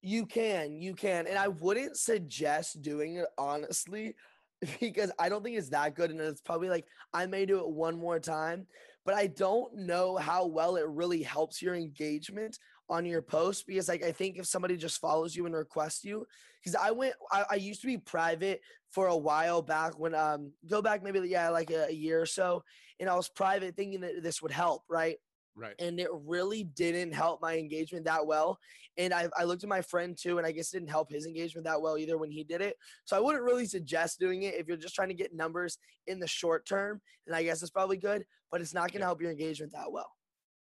[0.02, 4.16] You can, you can, and I wouldn't suggest doing it honestly,
[4.80, 7.70] because I don't think it's that good, and it's probably like I may do it
[7.70, 8.68] one more time,
[9.06, 12.58] but I don't know how well it really helps your engagement
[12.90, 16.26] on your post because like I think if somebody just follows you and requests you,
[16.62, 20.52] because I went, I, I used to be private for a while back when um
[20.68, 22.64] go back maybe yeah like a, a year or so,
[23.00, 25.18] and I was private thinking that this would help, right?
[25.56, 25.76] Right.
[25.80, 28.58] and it really didn't help my engagement that well.
[28.98, 31.26] And I, I looked at my friend too, and I guess it didn't help his
[31.26, 32.78] engagement that well either when he did it.
[33.06, 36.20] So I wouldn't really suggest doing it if you're just trying to get numbers in
[36.20, 37.02] the short term.
[37.28, 39.06] And I guess it's probably good, but it's not going to Yeah.
[39.08, 40.12] help your engagement that well.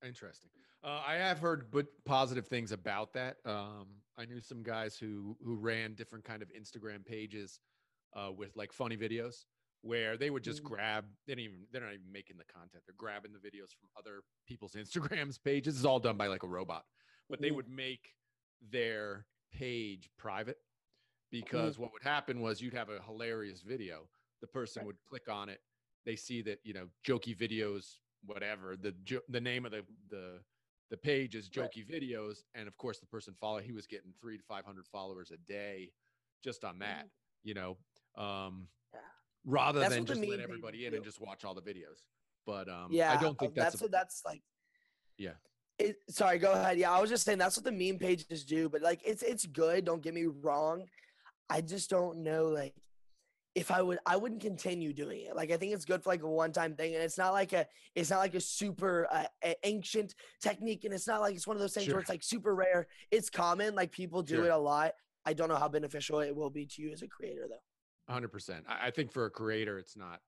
[0.04, 0.50] Interesting.
[0.82, 3.36] Uh, I have heard but positive things about that.
[3.44, 7.60] Um, I knew some guys who who ran different kind of Instagram pages
[8.14, 9.44] uh, with like funny videos
[9.82, 10.66] where they would just Mm.
[10.66, 11.04] grab.
[11.26, 12.84] They didn't even they're not even making the content.
[12.86, 14.74] They're grabbing the videos from other people's
[15.22, 15.76] Instagrams pages.
[15.76, 16.86] It's all done by like a robot,
[17.28, 17.54] but they Mhm.
[17.56, 18.14] would make
[18.60, 20.58] their page private
[21.30, 24.08] because what would happen was you'd have a hilarious video.
[24.40, 25.60] The person would click on it.
[26.04, 30.44] They see that you know jokey videos, whatever the jo- the name of the the
[30.90, 34.36] the page is jokey videos, and of course the person follow he was getting three
[34.36, 35.92] to five hundred followers a day
[36.42, 37.08] just on that.
[37.42, 37.78] You know,
[38.16, 38.68] um.
[39.44, 40.96] Rather That's than just let everybody in do.
[40.96, 42.06] and just watch all the videos.
[42.46, 44.42] But um, yeah, I don't think uh, that's, that's a- what that's like.
[45.18, 45.32] Yeah.
[45.78, 46.78] It, sorry, go ahead.
[46.78, 49.46] Yeah, I was just saying that's what the meme pages do, but like it's it's
[49.46, 49.84] good.
[49.84, 50.84] Don't get me wrong.
[51.48, 52.74] I just don't know like
[53.54, 55.34] if I would I wouldn't continue doing it.
[55.34, 57.52] Like I think it's good for like a one time thing, and it's not like
[57.54, 59.24] a it's not like a super uh,
[59.64, 61.94] ancient technique, and it's not like it's one of those things Sure.
[61.94, 62.86] where it's like super rare.
[63.10, 64.44] It's common, like people do Sure.
[64.46, 64.92] it a lot.
[65.24, 67.62] I don't know how beneficial it will be to you as a creator though.
[68.10, 68.64] Hundred percent.
[68.68, 70.20] I, I think for a creator, it's not.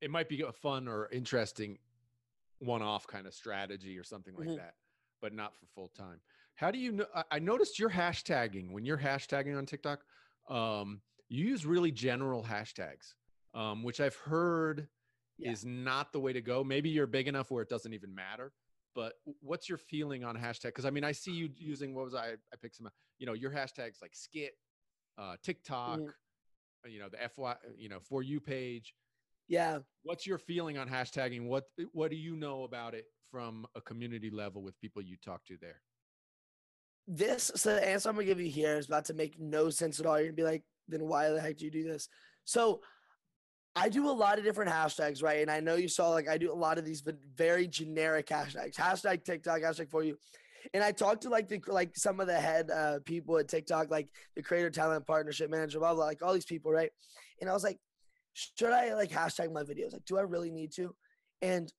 [0.00, 1.78] It might be a fun or interesting
[2.60, 4.56] one-off kind of strategy or something like Mhm.
[4.56, 4.74] that,
[5.20, 6.20] but not for full time.
[6.54, 7.06] How do you know?
[7.30, 10.04] I- noticed you're hashtagging when you're hashtagging on TikTok.
[10.48, 13.14] Um, you use really general hashtags,
[13.54, 14.88] um, which I've heard
[15.36, 15.52] Yeah.
[15.52, 16.64] is not the way to go.
[16.64, 18.52] Maybe you're big enough where it doesn't even matter.
[18.94, 20.68] But what's your feeling on hashtag?
[20.68, 22.32] Because I mean, I see you using what was I?
[22.52, 22.90] I picked some.
[23.18, 24.58] You know, your hashtags like skit,
[25.16, 26.14] uh, TikTok, Mhm.
[26.84, 28.94] Uh, you know, the FY, uh, you know, for you page.
[29.48, 29.78] Yeah.
[30.02, 31.46] What's your feeling on hashtagging?
[31.46, 35.44] What What do you know about it from a community level with people you talk
[35.46, 35.80] to there?
[37.08, 39.98] this so the answer I'm gonna give you here is about to make no sense
[39.98, 40.18] at all.
[40.18, 42.08] You're gonna be like, then why the heck do you do this?
[42.44, 42.82] So
[43.74, 45.40] I do a lot of different hashtags, right?
[45.40, 47.02] And I know you saw like I do a lot of these
[47.34, 48.74] very generic hashtags.
[48.74, 50.18] Hashtag TikTok, hashtag for you.
[50.74, 53.90] And I talked to like the like some of the head uh, people at TikTok,
[53.90, 56.90] like the creator talent partnership manager, blah blah, like all these people, right?
[57.40, 57.78] And I was like,
[58.34, 59.92] should I like hashtag my videos?
[59.92, 60.94] Like, do I really need to?
[61.42, 61.72] And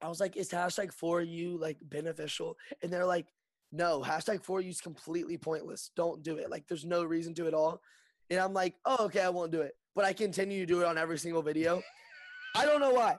[0.00, 2.56] I was like, is hashtag for you like beneficial?
[2.82, 3.26] And they're like,
[3.70, 5.90] no, hashtag for you is completely pointless.
[5.96, 6.50] Don't do it.
[6.50, 7.80] Like, there's no reason to at all.
[8.30, 9.72] And I'm like, oh, okay, I won't do it.
[9.94, 11.82] But I continue to do it on every single video.
[12.54, 13.16] I don't know why.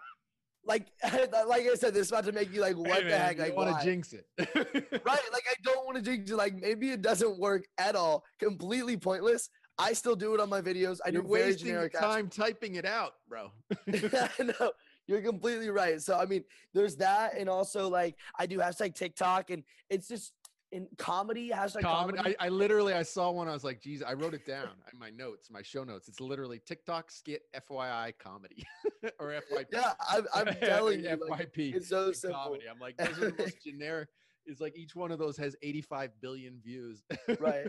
[0.65, 3.19] Like, like I said, this is about to make you like, what Hey, the man,
[3.19, 3.39] heck?
[3.39, 4.25] Like, want to jinx it.
[4.39, 5.05] right?
[5.05, 6.35] Like I don't want to jinx it.
[6.35, 8.23] Like maybe it doesn't work at all.
[8.39, 9.49] Completely pointless.
[9.77, 10.99] I still do it on my videos.
[11.05, 13.51] I You're do very wasting generic time typing it out, bro.
[13.87, 14.71] I know.
[15.07, 15.99] You're completely right.
[16.01, 20.33] So I mean, there's that, and also like I do hashtag TikTok, and it's just
[20.73, 22.17] in comedy hashtag comedy.
[22.17, 22.35] comedy.
[22.39, 23.47] I, I literally I saw one.
[23.47, 26.07] I was like, geez, I wrote it down in my notes, my show notes.
[26.07, 28.65] It's literally TikTok skit FYI comedy
[29.19, 29.65] or FYP.
[29.71, 31.75] yeah, I'm, I'm telling you, like, FYP.
[31.75, 32.39] it's so and simple.
[32.43, 32.63] comedy.
[32.69, 34.09] I'm like, those are the most generic.
[34.45, 37.03] It's like each one of those has 85 billion views.
[37.39, 37.67] right.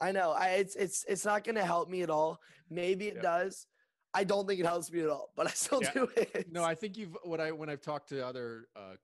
[0.00, 0.30] I know.
[0.32, 2.40] I it's it's it's not gonna help me at all.
[2.70, 3.22] Maybe it Yeah.
[3.22, 3.66] does.
[4.14, 5.92] I don't think it helps me at all, but I still Yeah.
[5.92, 6.46] do it.
[6.50, 8.94] No, I think you've what I when I've talked to other uh,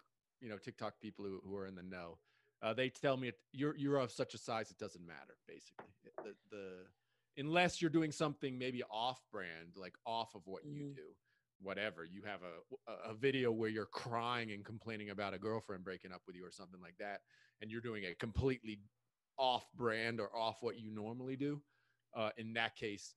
[0.41, 2.19] you know TikTok people who, who are in the know,
[2.65, 5.87] uh, they tell me it, you're you're of such a size it doesn't matter basically.
[6.25, 6.87] The, the
[7.37, 10.95] unless you're doing something maybe off brand, like off of what you Mhm.
[10.95, 11.15] do,
[11.61, 12.05] whatever.
[12.05, 16.13] You have a a a video where you're crying and complaining about a girlfriend breaking
[16.13, 17.21] up with you or something like that,
[17.61, 18.81] and you're doing a completely
[19.37, 21.63] off brand or off what you normally do.
[22.17, 23.15] Uh, in that case,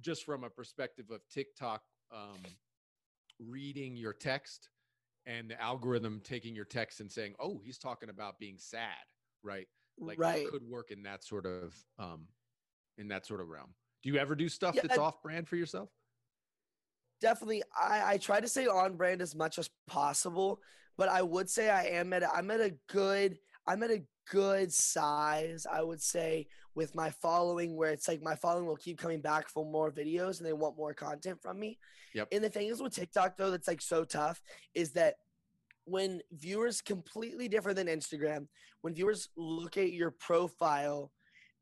[0.00, 2.38] just from a perspective of TikTok um,
[3.38, 4.70] reading your text
[5.26, 8.88] and the algorithm taking your text and saying, "Oh, he's talking about being sad,"
[9.42, 9.66] right?
[9.98, 10.42] Like right.
[10.46, 12.26] it could work in that sort of um,
[12.98, 13.74] in that sort of realm.
[14.02, 15.90] Do you ever do stuff Yeah, that's I- off brand for yourself?
[17.20, 20.60] definitely I, I try to stay on brand as much as possible
[20.96, 24.02] but i would say i am at a, i'm at a good i'm at a
[24.30, 28.96] good size i would say with my following where it's like my following will keep
[28.96, 31.78] coming back for more videos and they want more content from me
[32.14, 32.28] Yep.
[32.32, 34.40] and the thing is with tiktok though that's like so tough
[34.74, 35.16] is that
[35.84, 38.46] when viewers completely different than instagram
[38.82, 41.10] when viewers look at your profile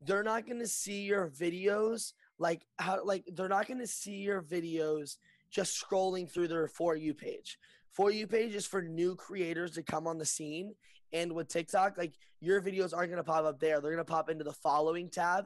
[0.05, 4.17] they're not going to see your videos like how like they're not going to see
[4.17, 5.17] your videos
[5.51, 7.57] just scrolling through their for you page.
[7.91, 10.73] For you page is for new creators to come on the scene.
[11.11, 13.81] And with TikTok, like your videos aren't gonna pop up there.
[13.81, 15.45] They're gonna pop into the following tab.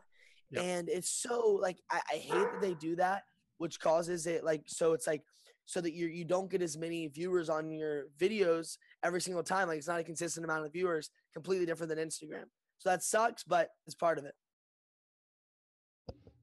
[0.52, 0.64] Yep.
[0.64, 3.24] And it's so like I, I hate that they do that,
[3.58, 5.24] which causes it like so it's like
[5.66, 9.68] so that you you don't get as many viewers on your videos every single time.
[9.68, 12.46] Like it's not a consistent amount of viewers, completely different than Instagram.
[12.78, 14.34] So that sucks, but it's part of it.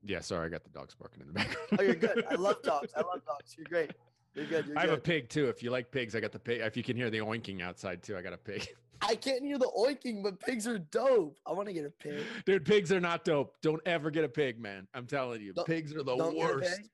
[0.02, 1.68] Yeah, sorry, I got the dogs barking in the background.
[1.78, 2.24] Oh, you're good.
[2.30, 2.92] I love dogs.
[2.96, 3.54] I love dogs.
[3.58, 3.92] You're great.
[4.34, 4.66] You're good.
[4.66, 5.48] You're I have a pig too.
[5.48, 6.60] If you like pigs, I got the pig.
[6.60, 8.66] If you can hear the oinking outside too, I got a pig.
[9.02, 11.38] I can't hear the oinking, but pigs are dope.
[11.46, 12.22] I want to get a pig.
[12.44, 13.54] Dude, pigs are not dope.
[13.62, 14.86] Don't ever get a pig, man.
[14.92, 16.70] I'm telling you, Don't- pigs are the don't get a worst.
[16.70, 16.88] man.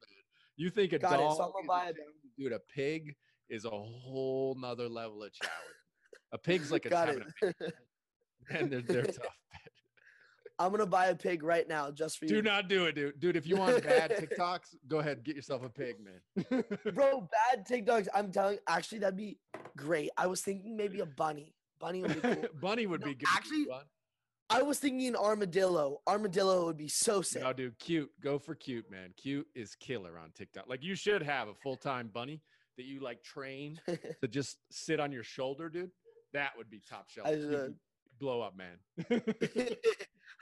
[0.57, 1.17] You think a Got it.
[1.19, 1.37] dog?
[1.37, 1.99] So gonna buy a okay,
[2.39, 2.53] dude.
[2.53, 3.15] A pig
[3.51, 5.57] is a whole nother level of challenge.
[6.33, 7.23] A pig's like a Got it.
[7.43, 7.53] a
[8.57, 9.27] and they're, they're tough.
[10.59, 12.31] I'm gonna buy a pig right now just for you.
[12.31, 13.21] Do not do it, dude.
[13.21, 16.65] Dude, if you want bad TikToks, go ahead, and get yourself a pig, man.
[16.95, 18.09] Bro, bad TikToks.
[18.15, 19.39] I'm telling actually that'd be
[19.77, 20.11] great.
[20.17, 21.55] I was thinking maybe a bunny.
[21.79, 22.45] Bunny would be cool.
[22.61, 23.29] Bunny would No, be good.
[23.35, 23.67] actually,
[24.49, 26.01] I was thinking an armadillo.
[26.07, 27.43] Armadillo would be so sick.
[27.43, 28.11] No, dude, cute.
[28.23, 29.13] Go for cute, man.
[29.17, 30.69] Cute is killer on TikTok.
[30.69, 32.41] Like you should have a full time bunny
[32.79, 35.91] that you like train to just sit on your shoulder, dude.
[36.33, 37.29] That would be top shelf.
[38.19, 38.79] Blow up, man.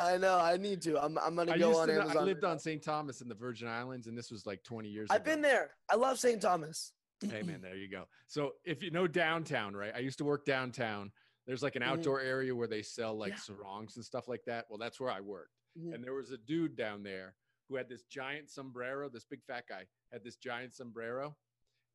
[0.00, 0.38] I know.
[0.38, 1.02] I need to.
[1.02, 1.18] I'm.
[1.18, 2.16] I'm gonna I go on to Amazon.
[2.18, 2.58] I lived on.
[2.58, 2.82] St.
[2.82, 5.14] Thomas in the Virgin Islands, and this was like 20 years ago.
[5.14, 5.30] I've ago.
[5.32, 5.70] been there.
[5.90, 6.40] I love St.
[6.40, 6.92] Thomas.
[7.20, 8.04] Hey man, there you go.
[8.26, 9.92] So if you know downtown, right?
[9.94, 11.12] I used to work downtown.
[11.46, 11.88] There's like an Mhm.
[11.88, 13.38] outdoor area where they sell like Yeah.
[13.38, 14.64] sarongs and stuff like that.
[14.68, 15.52] Well, that's where I worked.
[15.78, 15.94] Mhm.
[15.94, 17.34] And there was a dude down there
[17.68, 19.08] who had this giant sombrero.
[19.08, 21.36] This big fat guy had this giant sombrero,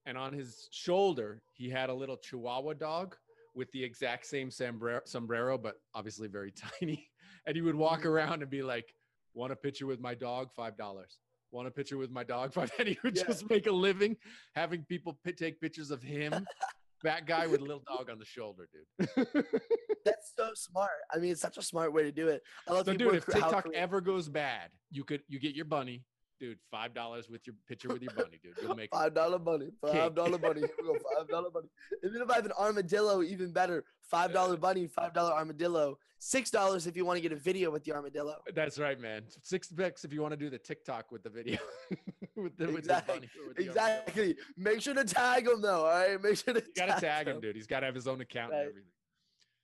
[0.05, 3.17] and on his shoulder he had a little Chihuahua dog
[3.55, 7.09] with the exact same sombrero, sombrero but obviously very tiny.
[7.49, 8.93] And he would walk around and be like,
[9.33, 10.51] "Want a picture with my dog?
[10.55, 11.17] Five dollars."
[11.51, 12.53] Want a picture with my dog?
[12.57, 12.71] Five.
[12.77, 13.23] And he would Yeah.
[13.25, 14.15] just make a living
[14.53, 16.45] having people pi take pictures of him,
[17.03, 19.07] that guy with a little dog on the shoulder, dude.
[20.05, 20.91] That's so smart.
[21.12, 22.43] I mean, it's such a smart way to do it.
[22.67, 26.03] I love so, dude, if TikTok ever goes bad, you could you get your bunny,
[26.39, 26.58] dude.
[26.71, 28.54] Five dollars with your picture with your bunny, dude.
[28.62, 28.91] You'll make.
[28.91, 29.69] Five dollar money.
[29.82, 30.62] Five dollar money.
[30.62, 30.95] Here we go.
[31.17, 31.67] Five dollar money.
[32.04, 33.84] Even if I have an armadillo, even better.
[34.02, 34.88] Five dollar bunny.
[34.88, 35.97] Five dollar armadillo.
[36.21, 38.36] Six dollars if you want to get a video with the armadillo.
[38.54, 39.23] That's right, man.
[39.41, 41.58] Six bucks if you want to do the TikTok with the video.
[42.36, 43.13] with the, with the Exactly.
[43.15, 43.69] bunny with the armadillo.
[43.69, 44.36] Exactly.
[44.58, 45.86] Make sure to tag him though.
[45.86, 46.21] All right.
[46.21, 46.62] Make sure to.
[46.62, 47.56] You gotta tag him, dude.
[47.56, 48.60] He's gotta have his own account Right.
[48.60, 48.91] and everything.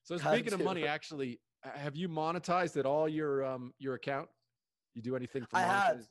[0.03, 4.29] So Got speaking of money, actually, have you monetized at all your um your account?
[4.93, 6.05] You do anything for I have.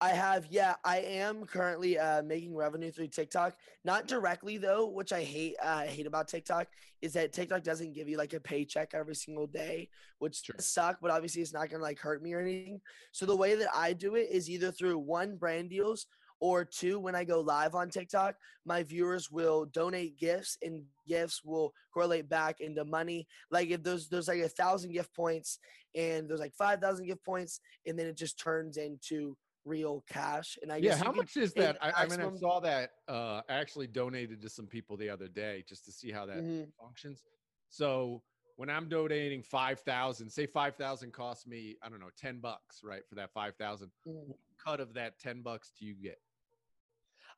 [0.00, 3.56] I have, yeah, I am currently uh, making revenue through TikTok.
[3.84, 5.56] Not directly though, which I hate.
[5.62, 6.66] Uh, I hate about TikTok
[7.00, 10.56] is that TikTok doesn't give you like a paycheck every single day, which Sure.
[10.58, 10.98] suck.
[11.00, 12.80] But obviously, it's not gonna like hurt me or anything.
[13.12, 16.06] So the way that I do it is either through one brand deals
[16.40, 18.34] or two when I go live on TikTok,
[18.66, 23.26] my viewers will donate gifts and gifts will correlate back into money.
[23.50, 25.60] Like if there's there's like a thousand gift points
[25.94, 30.58] and there's like five thousand gift points, and then it just turns into real cash.
[30.62, 31.76] And I yeah, how could- much is that?
[31.80, 32.90] I, I mean, I saw that.
[33.08, 36.38] Uh, I actually donated to some people the other day just to see how that
[36.38, 36.72] Mhm.
[36.80, 37.24] functions.
[37.70, 38.22] So
[38.56, 42.82] when I'm donating five thousand, say five thousand costs me, I don't know, ten bucks,
[42.82, 43.02] right?
[43.08, 44.26] For that five thousand, Mhm.
[44.28, 46.20] what cut of that ten bucks do you get?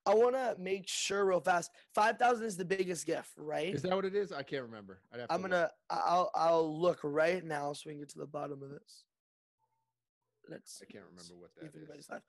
[0.05, 1.71] I want to make sure real fast.
[1.93, 3.75] Five thousand is the biggest gift, right?
[3.75, 4.31] Is that what it is?
[4.31, 5.01] I can't remember.
[5.13, 5.51] I'd have to I'm look.
[5.51, 5.71] gonna.
[5.91, 6.31] I'll.
[6.35, 9.05] I'll look right now so we can get to the bottom of this.
[10.49, 10.81] Let's.
[10.83, 12.09] I can't remember what that is.
[12.11, 12.23] live.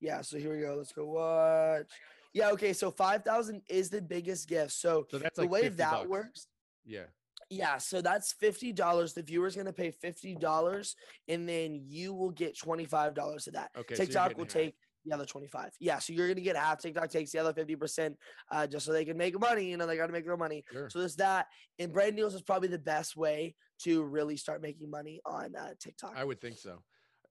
[0.00, 0.20] Yeah.
[0.22, 0.74] So here we go.
[0.76, 1.88] Let's go watch.
[2.32, 2.50] Yeah.
[2.50, 2.72] Okay.
[2.72, 4.72] So five thousand is the biggest gift.
[4.72, 6.08] So So that's the like way that bucks.
[6.08, 6.46] works.
[6.84, 7.04] Yeah.
[7.50, 9.12] Yeah, so that's fifty dollars.
[9.12, 10.96] The viewer's gonna pay fifty dollars,
[11.28, 13.70] and then you will get twenty five dollars of that.
[13.76, 13.94] Okay.
[13.94, 14.52] TikTok getting will half.
[14.52, 14.74] take
[15.06, 15.70] the other 25.
[15.80, 16.78] Yeah, so you're gonna get half.
[16.80, 18.14] TikTok takes the other 50%,
[18.50, 19.66] uh, just so they can make money.
[19.70, 20.64] You know, they gotta make their money.
[20.72, 20.88] Sure.
[20.88, 21.48] So there's that.
[21.78, 25.74] And brand deals is probably the best way to really start making money on uh,
[25.78, 26.14] TikTok.
[26.16, 26.82] I would think so.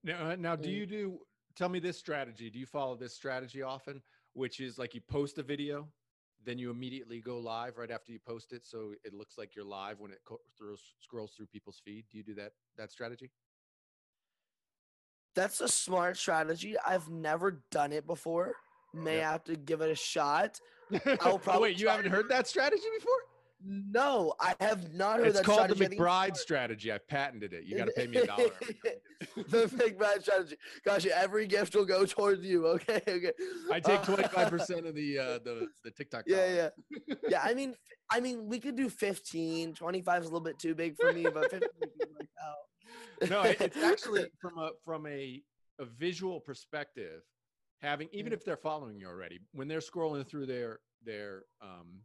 [0.04, 0.74] Now, uh, now, do Mm.
[0.74, 1.26] you do?
[1.56, 2.50] Tell me this strategy.
[2.50, 4.02] Do you follow this strategy often?
[4.34, 5.94] Which is like you post a video,
[6.44, 9.64] then you immediately go live right after you post it, so it looks like you're
[9.64, 12.06] live when it co- throws, scrolls through people's feed.
[12.10, 13.32] Do you do that that strategy?
[15.36, 16.76] That's a smart strategy.
[16.86, 18.54] I've never done it before.
[18.94, 19.32] May Yeah.
[19.32, 20.60] have to give it a shot.
[21.22, 23.23] oh, probably wait, you haven't heard that strategy before?
[23.66, 25.88] No, I have not heard It's that called strategy.
[25.88, 26.92] the McBride strategy.
[26.92, 27.64] I've patented it.
[27.64, 28.44] You got to pay me a dollar.
[28.62, 28.94] every time
[29.38, 30.58] you the McBride strategy.
[30.84, 32.68] Gosh, every gift will go towards you.
[32.74, 33.32] Okay, okay.
[33.72, 36.24] I take Uh, twenty five percent of the uh, the the TikTok.
[36.28, 36.72] Yeah, dollars.
[37.08, 37.16] yeah.
[37.30, 37.74] Yeah, I mean,
[38.12, 39.74] I mean, we could do 15.
[39.76, 43.30] 25 is a little bit too big for me, but 15 we could work out.
[43.30, 45.42] no, it's actually from a from a
[45.80, 47.22] a visual perspective.
[47.82, 48.36] Having even Mm.
[48.36, 52.02] if they're following you already, when they're scrolling through their their um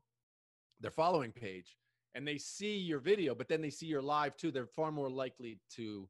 [0.81, 1.77] their following page
[2.15, 5.11] and they see your video, but then they see your live too, they're far more
[5.11, 6.09] likely to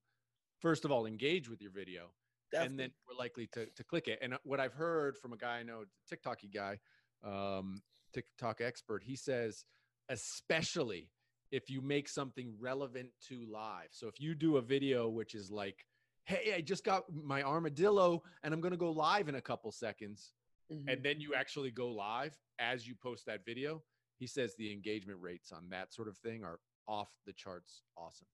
[0.60, 2.10] first of all engage with your video
[2.52, 2.92] and then Definitely.
[3.08, 4.18] we're likely to, to click it.
[4.22, 6.78] And uh, what I've heard from a guy I know, TikToky guy,
[7.22, 7.82] um,
[8.14, 9.64] TikTok expert, he says,
[10.08, 11.10] especially
[11.50, 13.88] if you make something relevant to live.
[13.90, 15.84] So if you do a video which is like,
[16.24, 19.72] hey, I just got my armadillo and I'm going to go live in a couple
[19.72, 20.32] seconds,
[20.70, 20.84] Mhm.
[20.86, 23.82] and then you actually go live as you post that video,
[24.18, 28.26] he says the engagement rates on that sort of thing are off the charts awesome.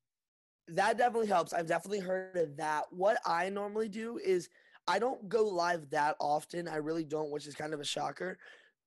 [0.68, 1.53] that definitely helps.
[1.53, 2.85] I've definitely heard of that.
[2.90, 4.49] What I normally do is
[4.87, 6.68] I don't go live that often.
[6.68, 8.38] I really don't, which is kind of a shocker.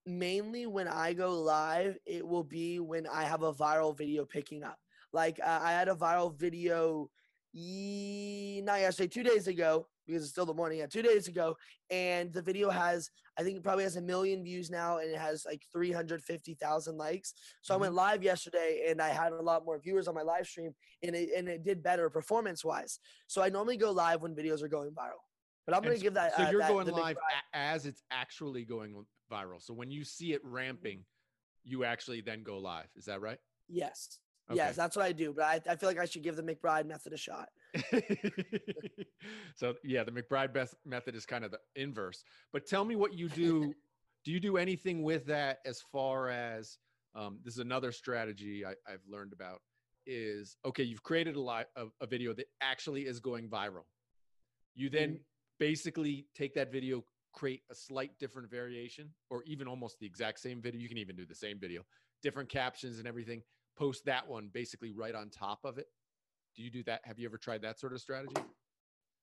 [0.05, 4.63] Mainly when I go live, it will be when I have a viral video picking
[4.63, 4.79] up.
[5.11, 7.09] Like uh, I had a viral video,
[7.53, 10.79] ye- not yesterday, two days ago, because it's still the morning.
[10.79, 11.57] Yeah, two days ago,
[11.89, 15.17] and the video has, I think, it probably has a million views now, and it
[15.17, 17.33] has like three hundred fifty thousand likes.
[17.61, 20.47] So I went live yesterday, and I had a lot more viewers on my live
[20.47, 22.99] stream, and it and it did better performance wise.
[23.27, 25.21] So I normally go live when videos are going viral.
[25.65, 26.35] But I'm gonna give that.
[26.35, 27.17] So uh, you're that- going live
[27.53, 29.61] as it's actually going viral.
[29.61, 31.03] So when you see it ramping,
[31.65, 32.87] you actually then go live.
[32.95, 33.39] Is that right?
[33.67, 34.19] Yes.
[34.49, 34.57] Okay.
[34.57, 35.33] Yes, that's what I do.
[35.33, 37.49] But I, I feel like I should give the McBride method a shot.
[39.55, 42.23] so yeah, the McBride best method is kind of the inverse.
[42.53, 43.73] But tell me what you do.
[44.25, 46.77] do you do anything with that as far as
[47.15, 49.61] um, this is another strategy I, I've learned about
[50.05, 53.83] is okay, you've created a, li- a, a video that actually is going viral.
[54.75, 55.19] You then Mhm.
[55.59, 60.61] basically take that video, create a slight different variation, or even almost the exact same
[60.61, 60.79] video.
[60.81, 61.83] You can even do the same video,
[62.21, 63.41] different captions and everything.
[63.77, 65.87] Post that one basically right on top of it.
[66.55, 67.01] Do you do that?
[67.03, 68.33] Have you ever tried that sort of strategy?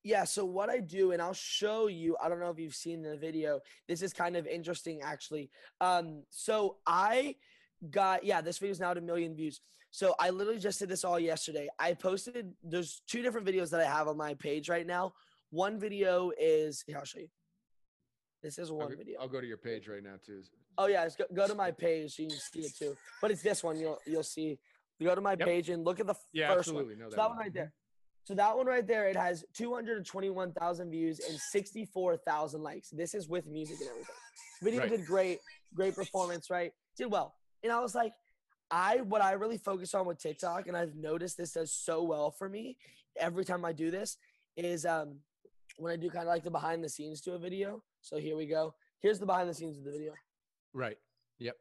[0.04, 3.02] Yeah, so what I do, and I'll show you, I don't know if you've seen
[3.02, 3.60] the video.
[3.88, 5.50] This is kind of interesting, actually.
[5.80, 7.36] Um, so I
[7.90, 9.60] got, yeah, this video is now at a million views.
[9.90, 11.68] So I literally just did this all yesterday.
[11.78, 15.14] I posted, there's two different videos that I have on my page right now.
[15.50, 17.28] One video is, here, I'll show you.
[18.42, 19.20] This is I'll one go, video.
[19.20, 20.42] I'll go to your page right now too.
[20.76, 22.96] Oh yeah, go, go to my page you can see it too.
[23.22, 23.78] But it's this one.
[23.78, 24.58] You'll you'll see.
[25.02, 25.46] Go to my Yep.
[25.46, 26.82] page and look at the Yeah, first one.
[26.82, 26.96] absolutely.
[26.96, 27.72] No, So that one right there.
[28.24, 32.88] So that one right there, it has 221,000 views and 64,000 likes.
[32.90, 34.14] This is with music and everything.
[34.62, 34.90] Video Right.
[34.90, 35.40] did great,
[35.74, 36.72] great performance, right?
[36.96, 37.34] Did well.
[37.62, 38.12] And I was like,
[38.70, 42.30] I what I really focus on with TikTok, and I've noticed this does so well
[42.30, 42.78] for me
[43.18, 44.16] every time I do this,
[44.56, 45.16] is um
[45.76, 47.82] when I do kind of like the behind the scenes to a video.
[48.00, 48.74] So here we go.
[49.00, 50.14] Here's the behind the scenes of the video.
[50.74, 50.96] Right.
[51.38, 51.56] Yep.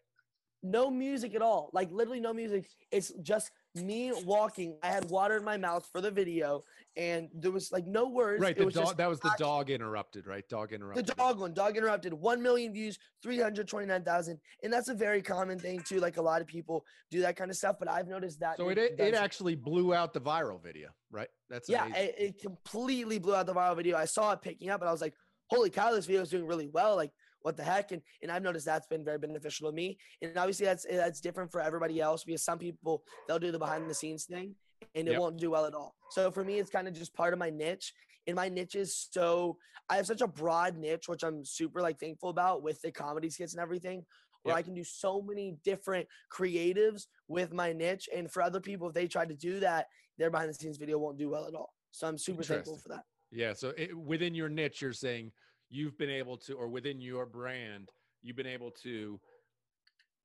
[0.65, 1.69] No music at all.
[1.73, 2.65] Like literally no music.
[2.91, 4.77] It's just me walking.
[4.81, 6.63] I had water in my mouth for the video,
[6.95, 8.41] and there was like no words.
[8.41, 8.55] Right.
[8.55, 8.97] It The was dog.
[8.97, 10.25] That was the dog interrupted.
[10.25, 10.47] Right.
[10.47, 11.05] Dog interrupted.
[11.05, 14.87] The dog one, dog interrupted, one million views, three hundred twenty nine thousand, and that's
[14.87, 15.99] a very common thing too.
[15.99, 18.55] Like a lot of people do that kind of stuff, but I've noticed that.
[18.55, 20.89] So it it, it actually blew out the viral video.
[21.11, 21.27] Right.
[21.49, 23.97] That's yeah, it, it completely blew out the viral video.
[23.97, 25.13] I saw it picking up, and I was like,
[25.49, 27.11] "Holy cow, this video is doing really well!" Like,
[27.43, 27.91] what the heck?
[27.91, 29.97] And and I've noticed that's been very beneficial to me.
[30.21, 33.89] And obviously, that's that's different for everybody else because some people they'll do the behind
[33.89, 34.55] the scenes thing,
[34.95, 35.19] and it Yep.
[35.19, 35.95] won't do well at all.
[36.09, 37.93] So for me, it's kind of just part of my niche.
[38.25, 39.57] And my niche is so
[39.89, 43.29] I have such a broad niche, which I'm super like thankful about with the comedy
[43.29, 44.05] skits and everything.
[44.43, 44.59] Where Yep.
[44.59, 48.93] I can do so many different creatives with my niche, and for other people, if
[48.93, 49.87] they try to do that,
[50.17, 51.73] their behind the scenes video won't do well at all.
[51.91, 53.03] So I'm super thankful for that.
[53.31, 53.53] Yeah.
[53.53, 55.31] So it, within your niche, you're saying
[55.73, 57.89] you've been able to, or within your brand,
[58.21, 59.19] you've been able to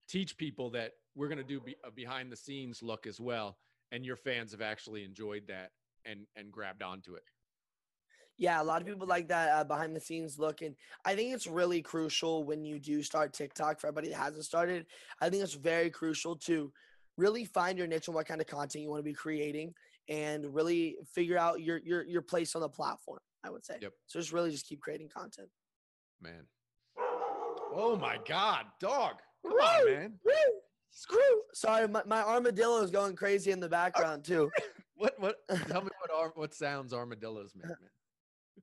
[0.06, 3.56] teach people that we're going to do a behind the scenes look as well,
[3.90, 5.70] and your fans have actually enjoyed that
[6.04, 7.22] and and grabbed onto it.
[8.36, 11.34] Yeah, a lot of people like that uh, behind the scenes look, and I think
[11.34, 13.80] it's really crucial when you do start TikTok.
[13.80, 14.86] For everybody that hasn't started,
[15.20, 16.70] I think it's very crucial to
[17.16, 19.72] really find your niche and what kind of content you want to be creating,
[20.08, 23.18] and really figure out your your your place on the platform.
[23.44, 23.78] I would say.
[23.80, 23.92] Yep.
[24.06, 25.48] So just really just keep creating content.
[26.20, 26.46] Man.
[27.74, 29.16] Oh my God, dog!
[29.46, 30.14] Come on, man.
[30.24, 30.32] Woo!
[30.90, 31.42] Screw.
[31.52, 34.50] Sorry, my, my armadillo is going crazy in the background too.
[34.98, 35.36] What what?
[35.68, 37.76] Tell me what ar- what sounds armadillos make, man.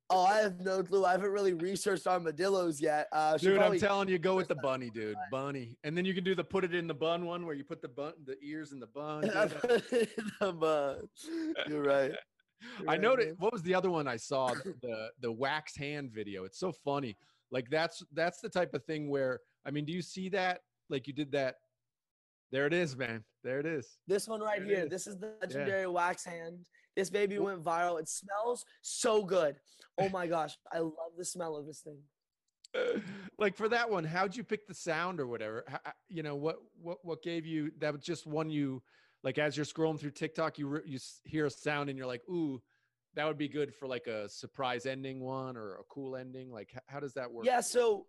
[0.09, 1.05] Oh, I have no clue.
[1.05, 3.07] I haven't really researched armadillos yet.
[3.13, 5.15] Uh, Dude, I'm telling you, go with the bunny, dude.
[5.31, 7.63] Bunny, and then you can do the put it in the bun one where you
[7.63, 9.21] put the bun, the ears in the bun.
[9.21, 11.07] the bun.
[11.69, 12.11] You're right.
[12.79, 13.39] You're I right, noticed.
[13.39, 14.47] What was the other one I saw?
[14.53, 16.43] The, the the wax hand video.
[16.45, 17.17] It's so funny.
[17.51, 20.61] Like that's that's the type of thing where I mean, do you see that?
[20.89, 21.55] Like you did that.
[22.51, 23.23] There it is, man.
[23.43, 23.97] There it is.
[24.07, 24.85] This one right There here.
[24.85, 24.89] is.
[24.89, 26.59] This is the legendary wax hand.
[26.95, 27.99] This baby went viral.
[27.99, 29.55] It smells so good.
[29.97, 31.99] Oh my gosh, I love the smell of this thing.
[33.37, 35.63] like for that one, how'd you pick the sound or whatever?
[35.67, 35.79] How,
[36.09, 38.81] you know what what what gave you that was just one you
[39.25, 42.21] like as you're scrolling through TikTok, you re- you hear a sound and you're like,
[42.29, 42.61] ooh,
[43.15, 46.51] that would be good for like a surprise ending one or a cool ending.
[46.51, 47.45] Like how does that work?
[47.45, 48.05] Yeah, so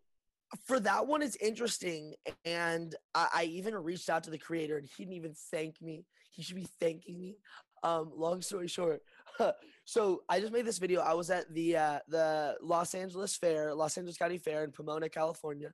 [0.67, 2.14] for that one, it's interesting.
[2.45, 6.05] And I, I even reached out to the creator and he didn't even thank me.
[6.31, 7.39] He should be thanking me.
[7.83, 9.01] Um, long story short.
[9.85, 11.01] so I just made this video.
[11.01, 15.09] I was at the uh, the Los Angeles Fair, Los Angeles County Fair in Pomona,
[15.09, 15.73] California.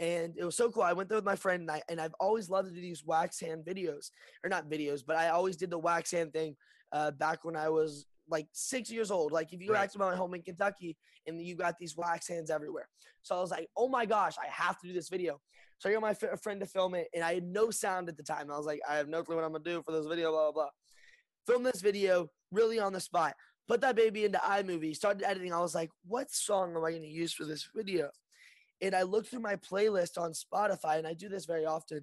[0.00, 0.82] And it was so cool.
[0.82, 3.04] I went there with my friend, and, I, and I've always loved to do these
[3.04, 4.10] wax hand videos,
[4.42, 6.56] or not videos, but I always did the wax hand thing
[6.92, 9.30] uh, back when I was like six years old.
[9.32, 9.82] Like if you go Right.
[9.82, 12.88] back to my home in Kentucky, and you got these wax hands everywhere.
[13.22, 15.40] So I was like, oh my gosh, I have to do this video.
[15.78, 18.16] So I got my f- friend to film it, and I had no sound at
[18.16, 18.50] the time.
[18.50, 20.50] I was like, I have no clue what I'm gonna do for this video, blah,
[20.50, 20.68] blah, blah.
[21.46, 23.34] Film this video really on the spot.
[23.68, 25.52] Put that baby into iMovie, started editing.
[25.52, 28.10] I was like, what song am I gonna use for this video?
[28.84, 32.00] And I looked through my playlist on Spotify, and I do this very often.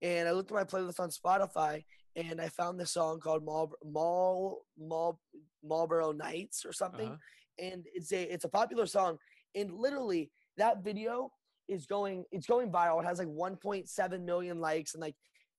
[0.00, 1.84] And I looked at my playlist on Spotify,
[2.16, 5.20] and I found this song called Mal Mal Mal
[5.62, 7.66] Marlboro Nights or something Uh-huh.
[7.70, 9.12] and it's a it's a popular song
[9.54, 10.30] and literally
[10.62, 11.30] that video
[11.68, 15.16] is going it's going viral it has like 1.7 million likes and like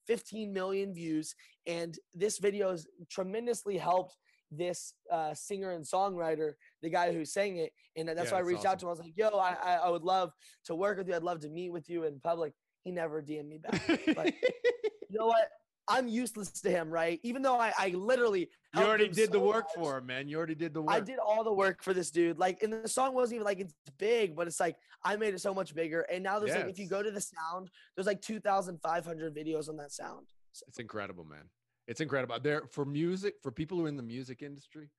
[0.08, 1.28] 15 million views
[1.66, 4.16] and this video has tremendously helped
[4.58, 8.42] this uh, singer and songwriter the guy who sang it and that's Yeah, why i
[8.42, 10.32] reached out to him i was like yo I, I i would love
[10.66, 13.48] to work with you i'd love to meet with you in public he never dm'd
[13.50, 13.82] me back
[14.16, 14.28] but
[15.10, 15.48] you know what
[15.88, 19.66] i'm useless to him right even though i, I literally you already did the work
[19.66, 19.76] much.
[19.76, 20.28] for him, man.
[20.28, 20.96] You already did the work.
[20.96, 22.40] I did all the work for this dude.
[22.40, 25.42] Like, and the song wasn't even like it's big, but it's like I made it
[25.42, 26.02] so much bigger.
[26.12, 29.78] And now there's like, if you go to the sound, there's like 2,500 videos on
[29.78, 30.26] that sound.
[30.54, 31.44] So, It's incredible, man.
[31.88, 32.40] It's incredible.
[32.40, 34.90] There for music, for people who are in the music industry,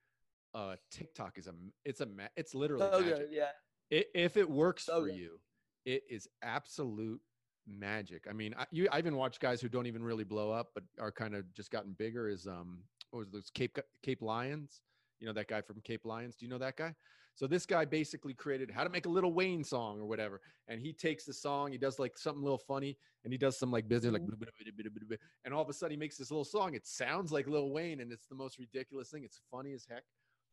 [0.55, 1.55] uh, TikTok is a
[1.85, 3.17] it's a ma- it's literally so magic.
[3.19, 3.51] good, yeah.
[3.93, 5.17] I- if it works So for good.
[5.17, 5.41] you,
[5.87, 7.21] it is absolute
[7.67, 8.27] magic.
[8.29, 10.85] I mean, I, you I even watch guys who don't even really blow up, but
[10.99, 12.29] are kind of just gotten bigger.
[12.29, 14.83] Is um, what was those Cape Cape Lions?
[15.21, 16.37] You know that guy from Cape Lions?
[16.37, 16.95] Do you know that guy?
[17.35, 20.81] So this guy basically created how to make a Little Wayne song or whatever, and
[20.81, 23.73] he takes the song, he does like something a little funny, and he does some
[23.73, 25.19] like business like, Mhm.
[25.45, 26.75] and all of a sudden he makes this little song.
[26.75, 29.25] It sounds like Lil Wayne, and it's the most ridiculous thing.
[29.25, 30.05] It's funny as heck.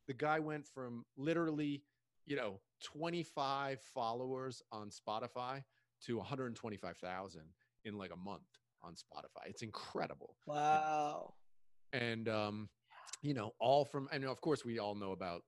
[0.07, 1.83] The guy went from literally,
[2.25, 5.63] you know, 25 followers on Spotify
[6.01, 7.53] to 125,000
[7.83, 9.45] in like a month on Spotify.
[9.45, 11.35] It's incredible Wow.
[11.93, 12.69] and um,
[13.21, 15.43] you know, all from and of course we all know about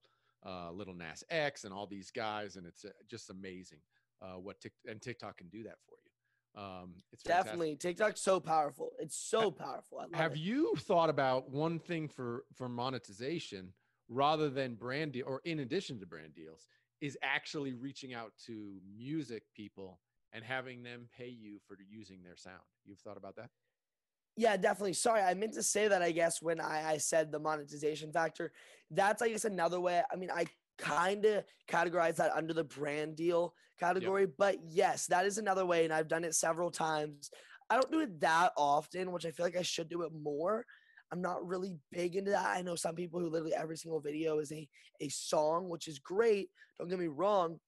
[0.46, 3.80] uh, Little Nas X and all these guys, and it's uh, just amazing
[4.22, 6.62] uh, what Tik and TikTok can do that for you.
[6.62, 7.46] Um, it's fantastic.
[7.46, 8.91] Definitely, TikTok's so powerful.
[9.00, 10.00] It's so powerful.
[10.00, 10.39] I love Have it.
[10.39, 13.74] you thought about one thing for for monetization
[14.10, 16.68] rather than brand deal, or in addition to brand deals,
[17.02, 20.00] is actually reaching out to music people
[20.32, 22.62] and having them pay you for using their sound?
[22.86, 23.50] You've thought about that?
[24.36, 24.94] Yeah, definitely.
[24.94, 26.02] Sorry, I meant to say that.
[26.02, 28.52] I guess when I, I said the monetization factor,
[28.90, 30.02] that's I guess another way.
[30.12, 30.46] I mean, I
[30.78, 35.84] kind of categorize that under the brand deal category, but yes, that is another way,
[35.84, 37.30] and I've done it several times.
[37.70, 40.66] I don't do it that often, which I feel like I should do it more.
[41.12, 42.58] I'm not really big into that.
[42.58, 44.68] I know some people who literally every single video is a
[45.00, 46.50] a song, which is great.
[46.80, 47.60] Don't get me wrong,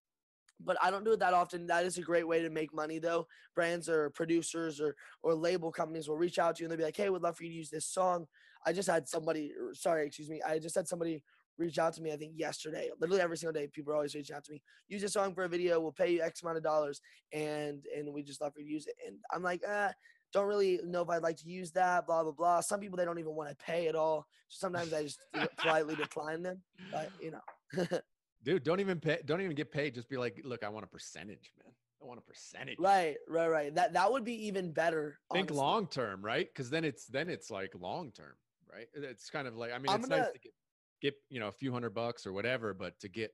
[0.64, 1.68] but I don't do it that often.
[1.68, 3.28] That is a great way to make money, though.
[3.56, 6.84] Brands or producers or or label companies will reach out to you and they'll be
[6.84, 8.28] like, "Hey, would love for you to use this song."
[8.66, 11.22] I just had somebody, sorry, excuse me, I just had somebody
[11.58, 12.12] reach out to me.
[12.12, 14.62] I think yesterday, literally every single day, people are always reaching out to me.
[14.88, 15.80] Use this song for a video.
[15.80, 17.02] We'll pay you X amount of dollars,
[17.32, 18.96] and and we just love for you to use it.
[19.06, 19.92] And I'm like, ah.
[20.34, 22.60] Don't really know if I'd like to use that, blah blah blah.
[22.60, 24.28] Some people they don't even want to pay at all.
[24.50, 25.22] So sometimes I just
[25.58, 26.62] politely decline them.
[26.92, 27.88] But you know,
[28.46, 29.18] Dude, don't even pay.
[29.26, 29.96] Don't even get paid.
[29.96, 31.74] Just be like, look, I want a percentage, man.
[32.02, 32.78] I want a percentage.
[32.80, 33.74] Right, right, right.
[33.76, 35.18] That that would be even better.
[35.34, 35.58] Think honestly.
[35.58, 36.48] long term, right?
[36.48, 38.36] Because then it's then it's like long term,
[38.72, 38.88] right?
[38.94, 40.54] It's kind of like I mean, I'm it's gonna- nice to get
[41.02, 43.34] get you know a few hundred bucks or whatever, but to get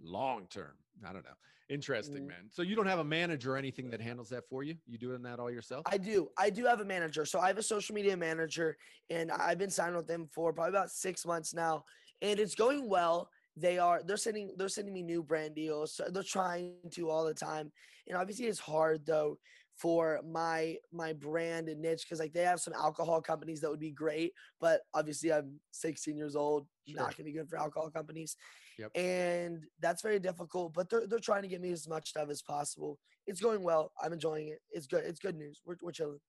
[0.00, 1.34] long term, I don't know.
[1.68, 2.28] Interesting, Mm.
[2.28, 2.50] man.
[2.50, 4.76] So you don't have a manager or anything that handles that for you?
[4.86, 5.82] You doing that all yourself?
[5.86, 6.30] I do.
[6.38, 7.24] I do have a manager.
[7.24, 8.76] So I have a social media manager,
[9.10, 11.84] and I've been signed with them for probably about six months now,
[12.22, 13.30] and it's going well.
[13.56, 15.94] They are they're sending they're sending me new brand deals.
[15.94, 17.72] So they're trying to all the time,
[18.08, 19.38] and obviously it's hard though
[19.76, 23.80] for my my brand and niche because like they have some alcohol companies that would
[23.80, 26.96] be great, but obviously I'm 16 years old, Sure.
[27.00, 28.36] not gonna be good for alcohol companies,
[28.78, 28.90] Yep.
[28.96, 30.74] and that's very difficult.
[30.74, 32.98] But they're they're trying to get me as much stuff as possible.
[33.26, 33.92] It's going well.
[34.02, 34.60] I'm enjoying it.
[34.70, 35.04] It's good.
[35.04, 35.60] It's good news.
[35.64, 36.20] We're we're chilling.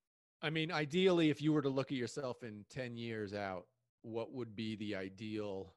[0.42, 3.68] I mean, ideally, if you were to look at yourself in 10 years out,
[4.02, 5.76] what would be the ideal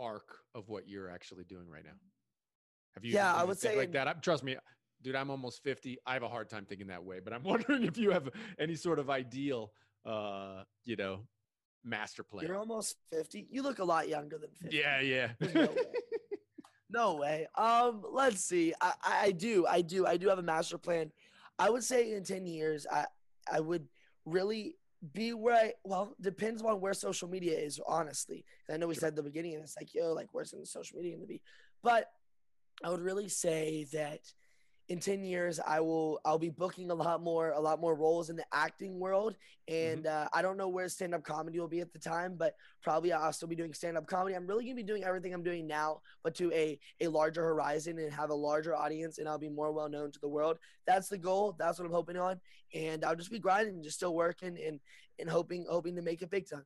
[0.00, 1.90] arc of what you're actually doing right now?
[2.94, 3.12] Have you?
[3.12, 4.08] Yeah, I would say like that.
[4.08, 4.56] I'm, trust me,
[5.02, 5.14] dude.
[5.14, 5.98] I'm almost 50.
[6.06, 8.28] I have a hard time thinking that way, but I'm wondering if you have
[8.58, 9.72] any sort of ideal,
[10.04, 11.20] uh, you know,
[11.84, 12.46] master plan.
[12.46, 13.46] You're almost 50.
[13.50, 14.76] You look a lot younger than 50.
[14.76, 15.28] yeah, yeah.
[15.54, 15.76] No way.
[16.92, 17.46] No way.
[17.56, 18.74] Um, let's see.
[18.80, 21.12] I, I I do, I do, I do have a master plan.
[21.56, 23.04] I would say in 10 years, I
[23.48, 23.86] I would
[24.24, 24.74] really
[25.12, 28.44] be where I well, depends on where social media is, honestly.
[28.68, 29.00] I know we Sure.
[29.00, 31.40] said at the beginning, and it's like, yo, like where's the social media gonna be?
[31.82, 32.12] But
[32.84, 34.20] I would really say that
[34.90, 38.28] in 10 years i will i'll be booking a lot more a lot more roles
[38.28, 39.36] in the acting world.
[39.68, 43.12] And uh, i don't know where stand-up comedy will be at the time but probably
[43.12, 44.34] i'll still be doing stand-up comedy.
[44.34, 47.42] I'm really going to be doing everything i'm doing now but to a a larger
[47.42, 50.58] horizon and have a larger audience and i'll be more well known to the world.
[50.86, 51.54] That's the goal.
[51.58, 52.40] That's what i'm hoping on.
[52.74, 54.80] And i'll just be grinding just still working and
[55.20, 56.64] and hoping hoping to make it big time.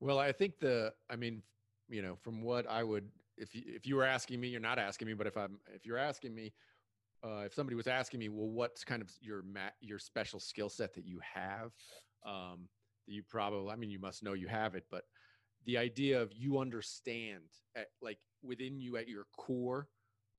[0.00, 1.42] Well, I think the, I mean,
[1.88, 4.78] you know, from what I would, if you, if you were asking me, you're not
[4.78, 6.52] asking me, but if I'm, if you're asking me,
[7.24, 10.68] uh, if somebody was asking me, well, what's kind of your mat, your special skill
[10.68, 11.72] set that you have,
[12.24, 12.68] um,
[13.06, 15.04] that you probably, I mean, you must know you have it, but
[15.66, 17.44] the idea of you understand
[17.76, 19.88] at, like within you at your core,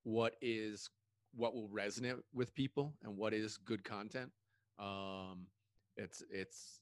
[0.03, 0.89] what is,
[1.35, 4.31] what will resonate with people and what is good content.
[4.79, 5.47] Um,
[5.97, 6.79] it's, it's,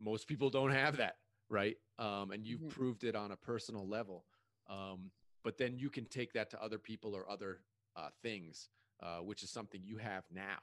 [0.00, 1.16] most people don't have that
[1.52, 1.76] right?
[1.98, 2.70] Um, and you've Mhm.
[2.70, 4.24] proved it on a personal level.
[4.68, 5.10] Um,
[5.44, 7.60] but then you can take that to other people or other
[7.94, 8.70] uh, things,
[9.00, 10.58] uh, which is something you have now.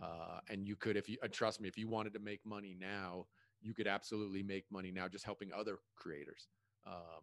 [0.00, 2.76] Uh, and you could, if you uh, trust me, if you wanted to make money
[2.78, 3.26] now,
[3.60, 6.48] you could absolutely make money now just helping other creators.
[6.86, 7.22] Um,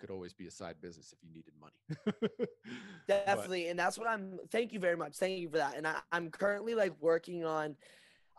[0.00, 2.26] could always be a side business if you needed money.
[3.06, 3.68] But- Definitely.
[3.68, 5.16] And that's what I'm thank you very much.
[5.16, 5.76] Thank you for that.
[5.76, 7.76] And I, I'm currently like working on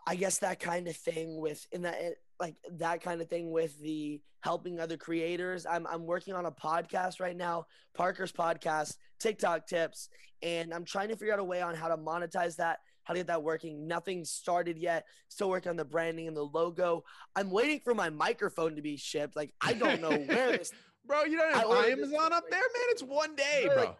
[0.06, 3.80] I guess that kind of thing with in that like that kind of thing with
[3.80, 5.64] the helping other creators.
[5.64, 10.10] I'm I'm working on a podcast right now, Parker's podcast, TikTok tips,
[10.42, 13.20] and I'm trying to figure out a way on how to monetize that, how to
[13.20, 13.86] get that working.
[13.86, 15.06] Nothing started yet.
[15.28, 17.04] Still working on the branding and the logo.
[17.36, 19.36] I'm waiting for my microphone to be shipped.
[19.36, 20.72] Like I don't know where this
[21.06, 22.86] bro, you don't have Amazon up there, man.
[22.90, 23.96] It's one day, bro.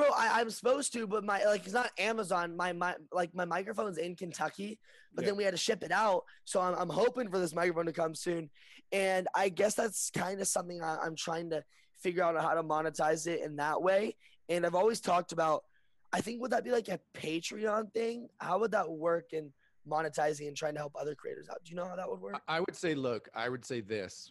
[0.00, 2.56] Bro I, i'm supposed to but my like it's not amazon.
[2.56, 4.78] My my like my microphone's in kentucky
[5.14, 5.30] but Yeah.
[5.30, 6.22] then we had to ship it out.
[6.44, 8.48] So I'm, I'm hoping for this microphone to come soon.
[8.92, 11.62] And i guess that's kind of something I, i'm trying to
[11.98, 14.16] figure out how to monetize it in that way.
[14.48, 15.64] And i've always talked about
[16.12, 18.28] i think would that be like a patreon thing?
[18.38, 19.52] How would that work in
[19.88, 21.58] monetizing and trying to help other creators out?
[21.64, 22.40] Do you know how that would work?
[22.46, 24.30] I would say, look, I would say this.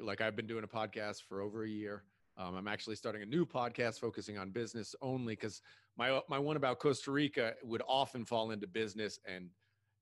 [0.00, 2.04] Like I've been doing a podcast for over a year.
[2.38, 5.62] Um, I'm actually starting a new podcast focusing on business only because
[5.96, 9.48] my my one about Costa Rica would often fall into business, and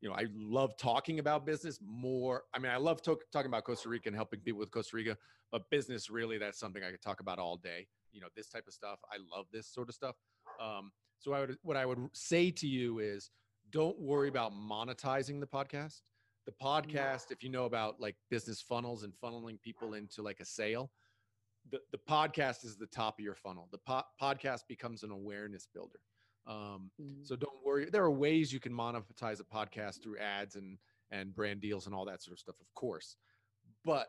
[0.01, 2.43] you know I love talking about business more.
[2.53, 5.16] I mean, I love to- talking about Costa Rica and helping people with Costa Rica,
[5.53, 7.87] but business really that's something I could talk about all day.
[8.12, 8.99] You know, this type of stuff.
[9.12, 10.16] I love this sort of stuff.
[10.61, 13.30] Um, so I would what I would say to you is
[13.70, 16.01] don't worry about monetizing the podcast.
[16.47, 20.45] The podcast, if you know about like business funnels and funneling people into like a
[20.45, 20.91] sale,
[21.71, 23.69] the, the podcast is the top of your funnel.
[23.73, 26.01] The po- podcast becomes an awareness builder.
[26.47, 27.27] Um, Mhm.
[27.27, 27.89] so don't worry.
[27.89, 30.79] There are ways you can monetize a podcast through ads and
[31.11, 33.17] and brand deals and all that sort of stuff, of course.
[33.85, 34.09] But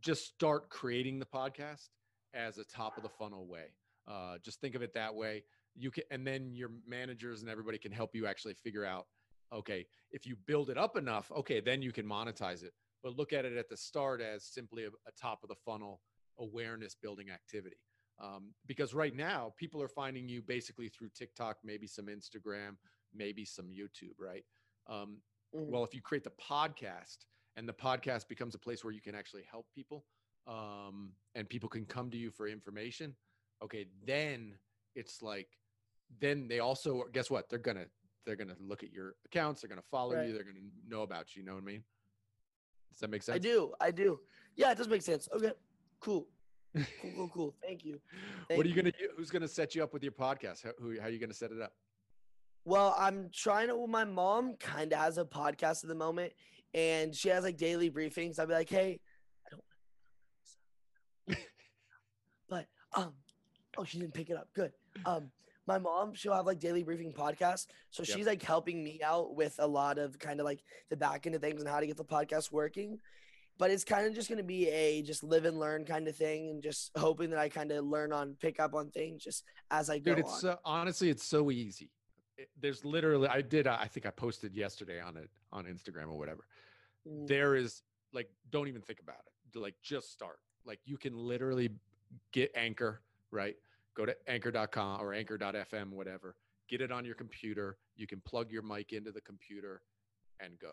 [0.00, 1.88] just start creating the podcast
[2.34, 3.74] as a top of the funnel way.
[4.06, 5.44] Uh, just think of it that way.
[5.74, 9.06] You can, and then your managers and everybody can help you actually figure out.
[9.52, 12.74] Okay, if you build it up enough, okay, then you can monetize it.
[13.02, 16.00] But look at it at the start as simply a, a top of the funnel
[16.38, 17.76] awareness building activity.
[18.18, 22.76] Um, because right now, people are finding you basically through TikTok, maybe some Instagram,
[23.12, 24.44] maybe some YouTube, right?
[24.86, 25.22] Um,
[25.54, 25.66] Mhm.
[25.70, 27.26] well, if you create the podcast
[27.56, 30.06] and the podcast becomes a place where you can actually help people
[30.46, 33.16] um, and people can come to you for information,
[33.62, 34.58] okay, then
[34.94, 35.48] it's like,
[36.20, 37.48] then they also guess what?
[37.48, 37.86] They're gonna
[38.26, 40.28] they're gonna look at your accounts, they're gonna follow Right.
[40.28, 41.42] you, they're gonna know about you.
[41.42, 41.84] You know what I mean?
[42.92, 43.34] Does that make sense?
[43.36, 43.74] I do.
[43.80, 44.20] I do.
[44.56, 45.28] Yeah, it does make sense.
[45.32, 45.52] Okay.
[46.04, 46.26] Cool.
[47.00, 47.12] Cool.
[47.14, 47.28] Cool.
[47.32, 47.54] Cool.
[47.62, 48.00] Thank you.
[48.48, 49.08] what are you Thank gonna do?
[49.16, 50.64] Who's gonna set you up with your podcast?
[50.64, 51.72] How, who, how are you gonna set it up?
[52.64, 53.86] Well, I'm trying to.
[53.86, 56.32] My mom kind of has a podcast at the moment,
[56.74, 58.40] and she has like daily briefings.
[58.40, 58.98] I'll be like, "Hey,
[59.46, 59.50] I
[61.28, 61.38] don't."
[62.48, 63.12] but um,
[63.78, 64.48] oh, she didn't pick it up.
[64.52, 64.72] Good.
[65.06, 65.30] Um,
[65.68, 68.16] my mom, she'll have like daily briefing podcasts, so Yep.
[68.16, 71.36] she's like helping me out with a lot of kind of like the back end
[71.36, 72.98] of things and how to get the podcast working.
[73.56, 76.16] But it's kind of just going to be a just live and learn kind of
[76.16, 79.44] thing, and just hoping that I kind of learn on, pick up on things just
[79.70, 81.90] as I go Dude, it's so, honestly, it's so easy.
[82.36, 86.18] It- there's literally, I did, I think I posted yesterday on it on Instagram or
[86.18, 86.46] whatever.
[87.08, 87.28] Mm.
[87.28, 87.82] There is
[88.12, 89.58] like, don't even think about it.
[89.58, 90.40] Like, just start.
[90.64, 91.70] Like, you can literally
[92.32, 93.56] get Anchor, right?
[93.94, 96.34] Go to anchor.com or anchor.fm, whatever.
[96.68, 97.76] Get it on your computer.
[97.96, 99.82] You can plug your mic into the computer
[100.40, 100.72] and go.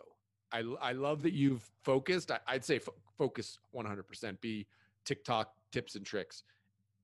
[0.52, 2.30] I, I love that you've focused.
[2.30, 4.40] I, I'd say fo- focus 100%.
[4.40, 4.66] Be
[5.04, 6.44] TikTok tips and tricks,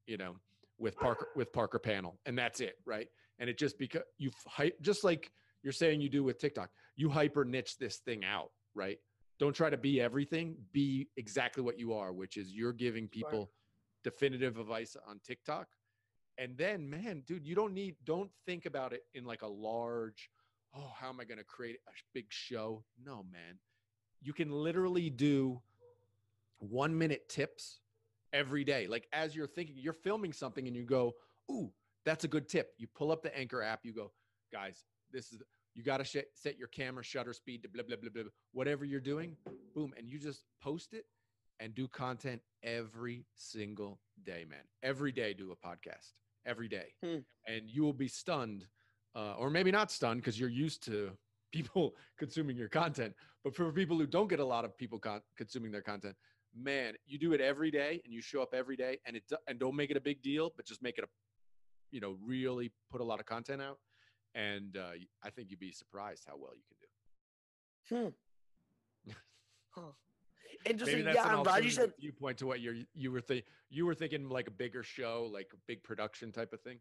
[0.06, 0.36] you know,
[0.78, 3.08] with Parker with Parker Pannell, and that's it, right?
[3.38, 5.32] And it just because you hype, just like
[5.62, 8.98] you're saying you do with TikTok, you hyper niche this thing out, right?
[9.38, 10.56] Don't try to be everything.
[10.72, 13.50] Be exactly what you are, which is you're giving people
[14.04, 15.68] definitive advice on TikTok.
[16.38, 20.30] And then, man, dude, you don't need, don't think about it in like a large,
[20.74, 22.84] oh, how am I going to create a big show?
[23.04, 23.58] No, man.
[24.20, 25.60] You can literally do
[26.58, 27.80] one minute tips
[28.32, 28.86] every day.
[28.86, 31.14] Like as you're thinking, you're filming something and you go,
[31.50, 31.72] ooh,
[32.04, 32.72] that's a good tip.
[32.78, 34.12] You pull up the Anchor app, you go,
[34.52, 35.40] guys, this is,
[35.74, 38.32] you got to sh- set your camera shutter speed to blah, blah, blah, blah, blah.
[38.52, 39.36] Whatever you're doing,
[39.74, 39.92] boom.
[39.96, 41.04] And you just post it
[41.60, 44.60] and do content every single day, man.
[44.82, 46.12] Every day, do a podcast
[46.46, 46.94] every day.
[47.04, 47.18] Hmm.
[47.46, 48.66] And you will be stunned,
[49.14, 51.10] uh, or maybe not stunned because you're used to
[51.52, 53.14] people consuming your content.
[53.44, 56.16] But for people who don't get a lot of people con- consuming their content,
[56.54, 59.58] man, you do it every day and you show up every day and it and
[59.58, 61.08] don't make it a big deal, but just make it a,
[61.90, 63.78] you know, really put a lot of content out.
[64.34, 64.90] And uh,
[65.24, 68.08] I think you'd be surprised how well you can do.
[69.06, 69.12] Hmm.
[69.70, 69.92] Huh.
[70.64, 71.04] Interesting.
[71.14, 71.92] Yeah, I'm glad you said.
[72.00, 73.44] viewpoint to what you're you were thinking.
[73.70, 76.78] you were thinking like a bigger show, like a big production type of thing.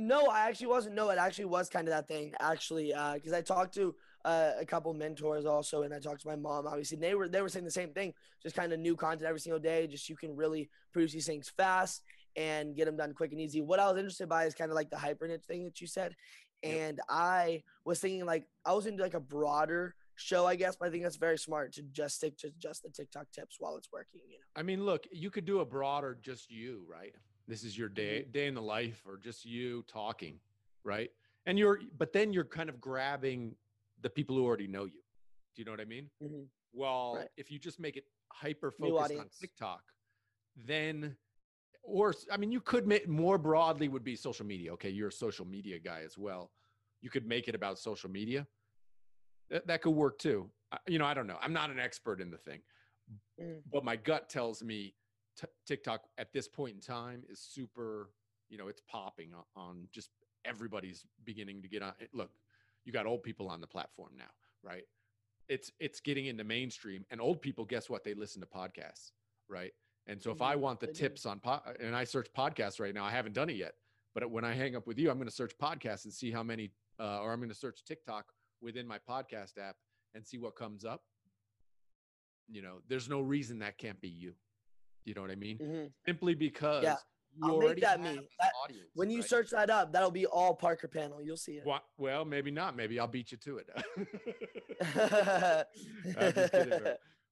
[0.00, 0.94] No, I actually wasn't.
[0.94, 2.32] No, it actually was kind of that thing.
[2.38, 3.94] Actually, because I talked to
[4.24, 6.68] uh, a couple mentors also, and I talked to my mom.
[6.68, 8.14] Obviously, and they were they were saying the same thing.
[8.40, 9.88] Just kind of new content every single day.
[9.88, 12.02] Just you can really produce these things fast
[12.36, 13.60] and get them done quick and easy.
[13.60, 15.88] What I was interested by is kind of like the hyper niche thing that you
[15.88, 16.14] said,
[16.62, 16.76] Yep.
[16.76, 20.76] and I was thinking like I was into like a broader show, I guess.
[20.76, 23.76] But I think that's very smart to just stick to just the TikTok tips while
[23.76, 24.20] it's working.
[24.28, 24.44] You know.
[24.54, 27.14] I mean, look, you could do a broader just you, right?
[27.48, 28.30] This is your day Mm-hmm.
[28.32, 30.38] day in the life or just you talking,
[30.84, 31.10] right?
[31.46, 33.56] And you're but then you're kind of grabbing
[34.02, 35.00] the people who already know you.
[35.56, 36.10] Do you know what I mean?
[36.22, 36.46] Mhm.
[36.72, 37.28] Well, Right.
[37.38, 39.28] if you just make it hyper focused on.
[39.40, 39.82] TikTok,
[40.54, 41.16] then
[41.82, 44.74] or I mean, you could make more broadly would be social media.
[44.74, 46.52] Okay, you're a social media guy as well.
[47.00, 48.46] You could make it about social media.
[49.48, 50.50] That, that could work too.
[50.70, 51.38] I, you know, I don't know.
[51.40, 52.60] I'm not an expert in the thing,
[53.40, 53.62] Mm.
[53.72, 54.94] but my gut tells me
[55.38, 58.10] t- TikTok at this point in time is super.
[58.48, 60.10] You know, it's popping on, on just
[60.44, 61.92] everybody's beginning to get on.
[62.00, 62.30] It, look,
[62.84, 64.30] you got old people on the platform now,
[64.62, 64.84] right?
[65.48, 68.04] It's it's getting into mainstream, and old people, guess what?
[68.04, 69.12] They listen to podcasts,
[69.48, 69.72] right?
[70.06, 73.04] And so if I want the tips on po- and I search podcasts right now,
[73.04, 73.74] I haven't done it yet.
[74.14, 76.42] But when I hang up with you, I'm going to search podcasts and see how
[76.42, 78.32] many, uh, or I'm going to search TikTok
[78.62, 79.76] within my podcast app
[80.14, 81.02] and see what comes up.
[82.48, 84.32] You know, there's no reason that can't be you.
[85.08, 85.58] You know what I mean?
[85.58, 85.92] Mhm.
[86.06, 86.96] Simply because Yeah.
[87.34, 88.14] you I'll make that me.
[88.40, 89.28] That- audience, When you right?
[89.28, 91.24] search that up, that'll be all Parker Pannell.
[91.24, 91.64] You'll see it.
[91.64, 92.76] Wha- well, maybe not.
[92.76, 93.70] Maybe I'll beat you to it.
[96.50, 96.80] Kidding,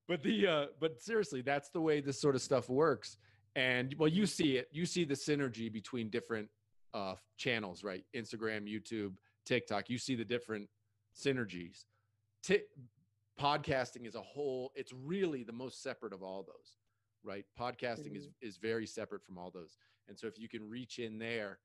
[0.09, 3.19] but the uh but seriously that's the way this sort of stuff works
[3.57, 6.49] and well you see it you see the synergy between different
[6.95, 9.15] uh channels right instagram youtube
[9.45, 10.69] tiktok you see the different
[11.17, 11.85] synergies
[12.43, 12.63] Ti-
[13.41, 16.77] podcasting is a whole it's really the most separate of all those
[17.27, 19.77] right podcasting is is very separate from all those
[20.09, 21.59] and so if you can reach in there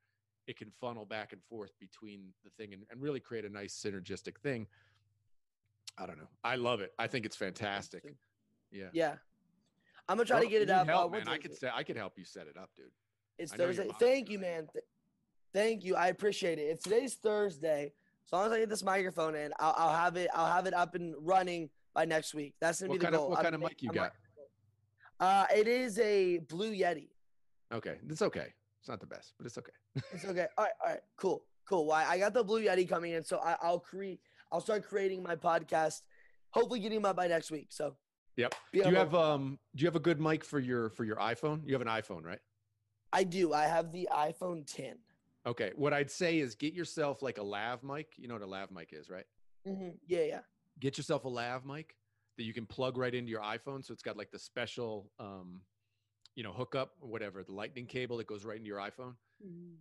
[0.47, 3.74] it can funnel back and forth between the thing and, and really create a nice
[3.74, 4.66] synergistic thing
[5.99, 8.03] i don't know i love it i think it's fantastic
[8.72, 9.16] yeah Yeah.
[10.09, 10.88] I'm gonna try Well, to get it up.
[10.88, 11.28] help, uh, man.
[11.30, 12.88] I could say I could help you set it up, dude.
[13.38, 13.88] It's I Thursday.
[13.99, 14.68] Thank you, man.
[14.74, 14.84] Th-
[15.53, 15.95] Thank you.
[15.95, 16.64] I appreciate it.
[16.64, 17.93] It's today's Thursday,
[18.26, 20.30] as long as I get this microphone in, I'll, I'll have it.
[20.34, 22.55] I'll have it up and running by next week.
[22.59, 23.30] That's gonna What be the kind of goal.
[23.30, 24.12] what I'm kind of mic you got?
[25.22, 27.09] Uh, it is a Blue Yeti.
[27.72, 28.47] Okay, it's okay.
[28.80, 29.72] It's not the best, but it's okay.
[30.11, 30.47] It's okay.
[30.57, 30.74] All right.
[30.84, 31.01] All right.
[31.15, 31.43] Cool.
[31.69, 31.86] Cool.
[31.86, 34.19] Why I got the Blue Yeti coming in, so I, I'll create.
[34.51, 36.01] I'll start creating my podcast.
[36.49, 37.67] Hopefully, getting them up by next week.
[37.69, 37.95] So
[38.38, 38.55] Yep.
[38.74, 41.61] Do you have um do you have a good mic for your for your iPhone?
[41.65, 42.39] You have an iPhone, right?
[43.13, 43.53] I do.
[43.53, 44.95] I have the iPhone 10.
[45.45, 45.72] Okay.
[45.76, 48.13] What I'd say is get yourself like a lav mic.
[48.17, 49.26] You know what a lav mic is, right?
[49.67, 49.89] Mm-hmm.
[50.07, 50.24] Yeah.
[50.24, 50.39] Yeah.
[50.80, 51.95] Get yourself a lav mic
[52.38, 53.84] that you can plug right into your iPhone.
[53.86, 55.61] So it's got like the special um
[56.36, 59.15] you know hookup or whatever, the lightning cable that goes right into your iPhone.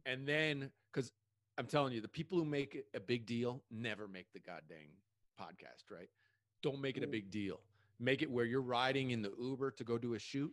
[0.07, 1.13] And then because
[1.59, 4.97] I'm telling you, the people who make it a big deal never make the goddamn
[5.39, 6.09] podcast, right?
[6.63, 7.11] Don't make it a Mm.
[7.13, 7.61] big deal.
[7.99, 10.53] Make it where you're riding in the Uber to go do a shoot.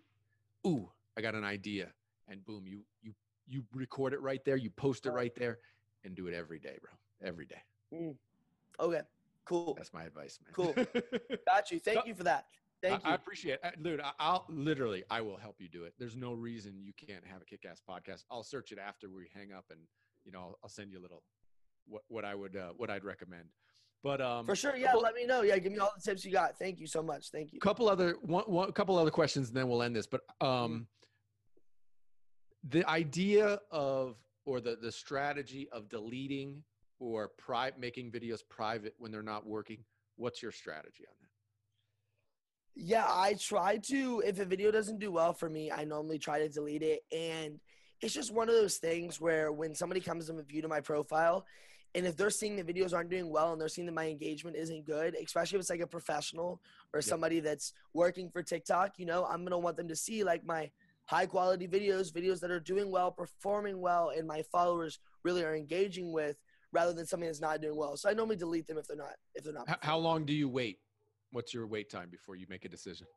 [0.65, 1.93] Ooh, I got an idea.
[2.27, 3.13] And boom, you you
[3.45, 5.59] you record it right there, you post it right there,
[6.03, 6.91] and do it every day, bro.
[7.21, 7.61] Every day.
[8.79, 9.01] Okay.
[9.47, 9.73] Cool.
[9.77, 10.53] That's my advice, man.
[10.53, 10.73] Cool.
[11.45, 11.79] Got you.
[11.79, 12.45] Thank you for that.
[12.81, 13.81] Thank I, I appreciate it.
[13.83, 15.93] Dude, I- I'll literally, I will help you do it.
[15.97, 18.25] There's no reason you can't have a kick ass podcast.
[18.29, 19.79] I'll search it after we hang up and,
[20.25, 21.23] you know, I'll, I'll send you a little,
[21.87, 23.45] what, what I would, uh, what I'd recommend.
[24.03, 24.75] But, um, For sure.
[24.75, 24.87] Yeah.
[24.87, 25.41] couple- Let me know.
[25.41, 25.57] Yeah.
[25.57, 26.57] Give me all the tips you got.
[26.59, 27.31] Thank you so much.
[27.31, 27.59] Thank you.
[27.59, 30.05] couple other, one, one, couple other questions and then we'll end this.
[30.05, 30.85] But, um,
[32.69, 36.63] the idea of, or the, the strategy of deleting
[36.99, 39.83] or pri- making videos private when they're not working,
[40.15, 41.27] what's your strategy on that?
[42.75, 44.21] Yeah, I try to.
[44.25, 46.99] If a video doesn't do well for me, I normally try to delete it.
[47.11, 47.59] And
[48.01, 51.45] it's just one of those things where when somebody comes and view to my profile,
[51.95, 54.55] and if they're seeing the videos aren't doing well and they're seeing that my engagement
[54.55, 56.61] isn't good, especially if it's like a professional
[56.93, 60.45] or somebody that's working for TikTok, you know, I'm gonna want them to see like
[60.45, 60.69] my
[61.05, 65.55] high quality videos, videos that are doing well, performing well, and my followers really are
[65.55, 66.37] engaging with,
[66.71, 67.97] rather than something that's not doing well.
[67.97, 69.67] So I normally delete them if they're not if they're not.
[69.69, 70.79] How, how long do you wait?
[71.31, 73.07] What's your wait time before you make a decision?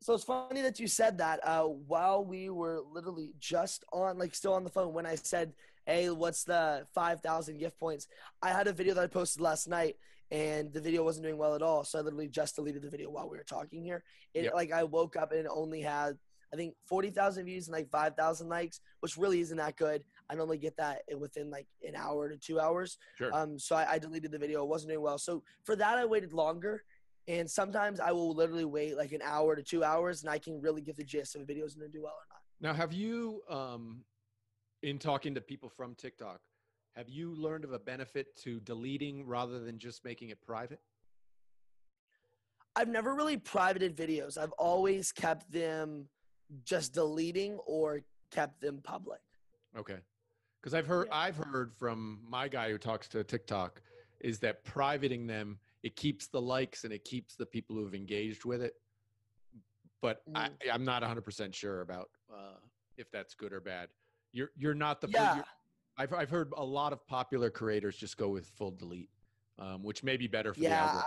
[0.00, 1.40] So it's funny that you said that.
[1.42, 5.52] Uh, while we were literally just on, like, still on the phone, when I said,
[5.86, 8.06] "Hey, what's the five thousand gift points?"
[8.42, 9.96] I had a video that I posted last night,
[10.30, 11.84] and the video wasn't doing well at all.
[11.84, 14.04] So I literally just deleted the video while we were talking here.
[14.34, 14.54] It Yep.
[14.54, 16.18] like I woke up and it only had,
[16.52, 20.04] I think, forty thousand views and like five thousand likes, which really isn't that good.
[20.30, 22.98] I normally get that within like an hour to two hours.
[23.16, 23.34] Sure.
[23.34, 24.62] Um, so I, I deleted the video.
[24.62, 25.18] It wasn't doing well.
[25.18, 26.82] So for that, I waited longer.
[27.26, 30.60] And sometimes I will literally wait like an hour to two hours, and I can
[30.60, 32.40] really get the gist if a video is going to do well or not.
[32.60, 34.04] Now, have you, um,
[34.82, 36.40] in talking to people from TikTok,
[36.96, 40.80] have you learned of a benefit to deleting rather than just making it private?
[42.76, 44.36] I've never really privated videos.
[44.36, 46.08] I've always kept them
[46.64, 49.20] just deleting or kept them public.
[49.78, 49.96] Okay,
[50.64, 51.18] because I've heard Yeah.
[51.18, 53.82] I've heard from my guy who talks to TikTok
[54.20, 57.94] is that privating them it keeps the likes and it keeps the people who have
[57.94, 58.72] engaged with it.
[60.00, 60.52] But I, Mm.
[60.72, 62.56] I'm not 100 percent sure about uh,
[62.96, 63.90] if that's good or bad.
[64.32, 65.42] You're you're not the Yeah.
[65.98, 69.10] I've I've heard a lot of popular creators just go with full delete,
[69.58, 70.80] um, which may be better for the Yeah.
[70.80, 71.04] algorithm.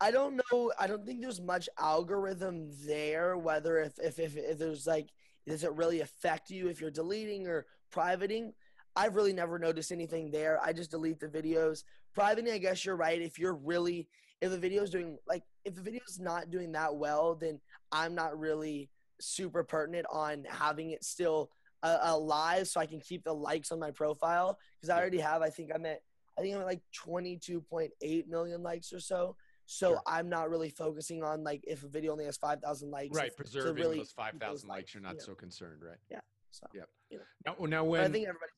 [0.00, 0.72] I don't know.
[0.80, 3.36] I don't think there's much algorithm there.
[3.36, 5.10] Whether if, if if if there's like,
[5.46, 8.52] does it really affect you if you're deleting or privating?
[8.96, 10.60] I've really never noticed anything there.
[10.62, 11.84] I just delete the videos.
[12.14, 13.20] Privating, I guess you're right.
[13.20, 14.08] If you're really,
[14.40, 18.38] if the video's doing like, if the video's not doing that well, then I'm not
[18.38, 18.90] really
[19.20, 21.50] super pertinent on having it still
[21.82, 25.42] uh, alive, so I can keep the likes on my profile because I already have.
[25.42, 26.00] I think I'm at,
[26.38, 29.36] I think I'm at like 22.8 million likes or so.
[29.66, 30.02] So Sure.
[30.06, 33.16] I'm not really focusing on like if a video only has five thousand likes.
[33.16, 35.20] right preserving really those keep 5000 likes likes, you're not know.
[35.20, 35.98] so concerned right
[36.52, 36.82] So Yeah.
[37.10, 37.24] you know.
[37.44, 38.52] now, now But when I think everybody.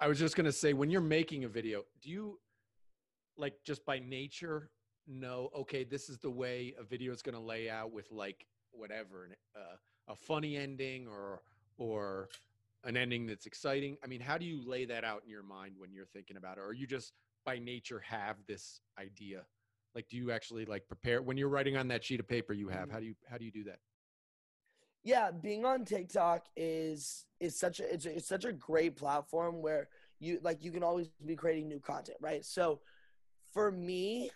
[0.00, 2.40] I- was just gonna say when you're making a video, do you
[3.36, 4.70] like just by nature
[5.06, 9.24] know okay this is the way a video is gonna lay out with like whatever
[9.24, 9.76] an, uh,
[10.08, 11.42] a funny ending or
[11.76, 12.30] or
[12.84, 13.98] an ending that's exciting?
[14.02, 16.56] I mean, how do you lay that out in your mind when you're thinking about
[16.58, 17.12] it, or you just
[17.44, 19.44] by nature have this idea?
[19.94, 22.68] Like, do you actually like prepare when you're writing on that sheet of paper you
[22.68, 22.90] have?
[22.90, 23.80] How do you how do you do that?
[25.04, 29.88] Yeah being on tiktok is is such a it's, it's such a great platform where
[30.18, 32.44] you like you can always be creating new content right?
[32.44, 32.80] So
[33.52, 34.30] for me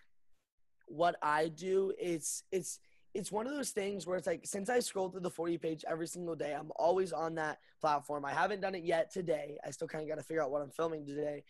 [0.87, 2.79] what i do is it's
[3.15, 5.59] it's one of those things where it's like since i scroll through the For You
[5.59, 8.25] page every single day i'm always on that platform.
[8.25, 9.59] I haven't done it yet today.
[9.65, 11.45] I still kind of got to figure out what i'm filming today.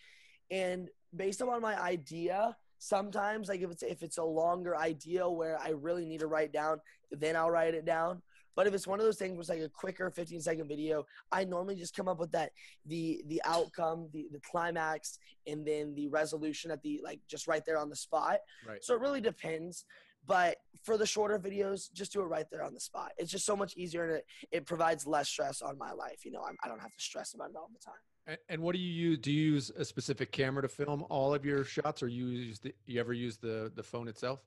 [0.50, 5.58] And based on my idea sometimes like if it's if it's a longer idea where
[5.60, 8.22] i really need to write down then i'll write it down
[8.58, 11.06] but if it's one of those things where it's like a quicker 15 second video,
[11.30, 12.50] I normally just come up with that
[12.86, 17.62] the the outcome, the the climax, and then the resolution at the like just right
[17.64, 18.38] there on the spot.
[18.68, 18.82] Right.
[18.82, 19.84] So it really depends.
[20.26, 23.12] But for the shorter videos, just do it right there on the spot.
[23.16, 26.24] It's just so much easier and it, it provides less stress on my life.
[26.24, 28.02] You know, I'm, I don't have to stress about it all the time.
[28.26, 29.18] And, and what do you use?
[29.18, 32.58] Do you use a specific camera to film all of your shots, or you use
[32.58, 34.40] the, you ever use the the phone itself?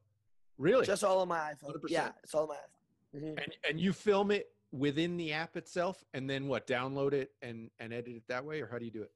[0.58, 0.86] Really?
[0.86, 1.78] Just all on my iPhone.
[1.78, 1.84] 100%.
[1.88, 2.81] Yeah, it's all on my iPhone.
[3.16, 3.42] Mhm.
[3.42, 6.66] and and you film it within the app itself, and then what?
[6.68, 9.12] Download it and and edit it that way, or how do you do it?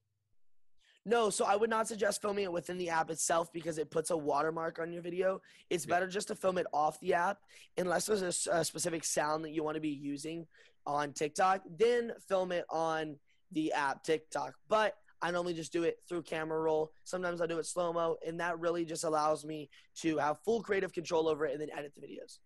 [1.07, 4.09] No, so I would not suggest filming it within the app itself because it puts
[4.09, 5.39] a watermark on your video.
[5.69, 5.91] It's Yeah.
[5.95, 7.43] better just to film it off the app,
[7.77, 10.47] unless there's a specific sound that you want to be using
[10.87, 11.61] on TikTok.
[11.69, 13.19] Then film it on
[13.51, 14.55] the app TikTok.
[14.67, 16.91] But I normally just do it through camera roll.
[17.03, 20.63] Sometimes I do it slow mo, and that really just allows me to have full
[20.63, 22.39] creative control over it and then edit the videos.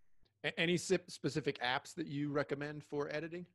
[0.44, 3.46] A- Any sip- specific apps that you recommend for editing?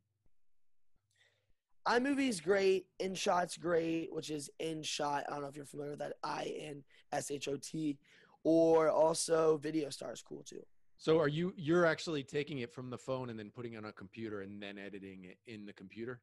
[1.87, 2.87] iMovie's great.
[3.01, 5.24] InShot's great, which is InShot.
[5.28, 6.14] I don't know if you're familiar with that.
[6.22, 6.82] I N
[7.12, 7.99] S H O T.
[8.43, 10.62] Or also Video Star is cool too.
[10.97, 13.85] So are you you're actually taking it from the phone and then putting it on
[13.87, 16.20] a computer and then editing it in the computer,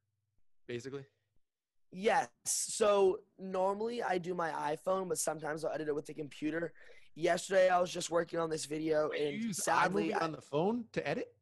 [0.68, 1.03] basically?
[1.91, 2.30] Yes.
[2.45, 6.74] So normally I do my iPhone, but sometimes I'll edit it with the computer.
[7.16, 10.86] Yesterday I was just working on this video, Wait, and sadly, I, on the phone
[10.93, 11.34] to edit?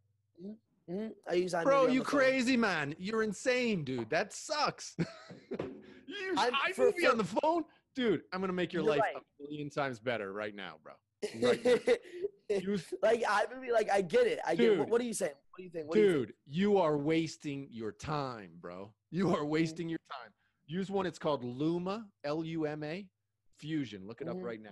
[0.89, 1.63] Mhm, I use iMovie.
[1.63, 2.19] Bro, on you the phone.
[2.19, 2.95] crazy man.
[2.97, 4.09] You're insane, dude.
[4.09, 4.95] That sucks.
[4.97, 5.67] you
[6.07, 7.63] use I'm- iMovie for- for- on the phone?
[7.95, 9.15] Dude, I'm gonna make your life right.
[9.15, 10.93] a million times better right now, bro.
[11.41, 11.99] Right
[12.63, 14.39] Use, like iMovie, like I get it.
[14.45, 14.63] I get.
[14.69, 14.79] Dude.
[14.79, 15.33] What, what are you saying?
[15.51, 15.87] What do you think?
[15.87, 16.27] What do you think?
[16.27, 18.91] dude, you are wasting your time, bro.
[19.11, 20.31] You are wasting your time.
[20.65, 21.05] Use one.
[21.05, 23.05] It's called Luma, L U M A,
[23.57, 24.07] Fusion.
[24.07, 24.43] Look it up Mhm.
[24.43, 24.69] right now.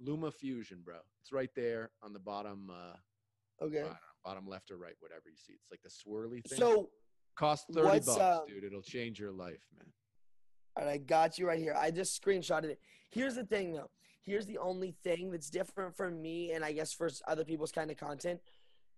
[0.00, 0.96] Luma Fusion, bro.
[1.22, 3.82] It's right there on the bottom, uh, Okay.
[3.82, 5.52] don't bottom left or right, whatever you see.
[5.54, 6.58] It's like the swirly thing.
[6.58, 6.90] So
[7.36, 8.64] cost thirty bucks, um, dude.
[8.64, 9.92] It'll change your life, man.
[10.76, 11.74] All right, I got you right here.
[11.76, 12.80] I just screenshotted it.
[13.10, 13.90] Here's the thing, though.
[14.22, 17.90] Here's the only thing that's different for me, and I guess for other people's kind
[17.90, 18.40] of content.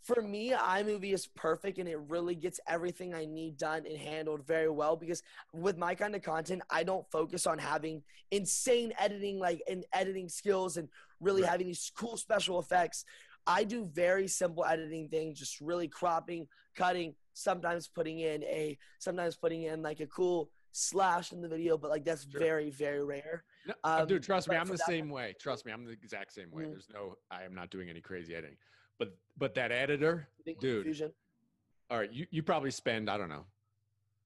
[0.03, 4.47] For me, iMovie is perfect, and it really gets everything I need done and handled
[4.47, 4.97] very well.
[4.97, 5.23] Because
[5.53, 10.29] with my kind of content, I don't focus on having insane editing, like and editing
[10.29, 10.89] skills, and
[11.21, 11.51] really Right.
[11.51, 13.05] having these cool special effects.
[13.47, 19.37] I do very simple editing things, just really cropping, cutting, sometimes putting in a, sometimes
[19.37, 22.39] putting in like a cool slash in the video, but like that's Sure.
[22.41, 23.45] very, very rare.
[23.67, 25.35] No, Um, dude, trust me, I'm the same way.
[25.41, 26.65] Trust me, I'm the exact same way.
[26.65, 26.71] Mhm.
[26.71, 28.59] There's no, I am not doing any crazy editing.
[28.99, 30.85] But but that editor, You think with Dude.
[30.85, 31.13] Fusion.
[31.91, 33.45] all right, you, you probably spend, I don't know,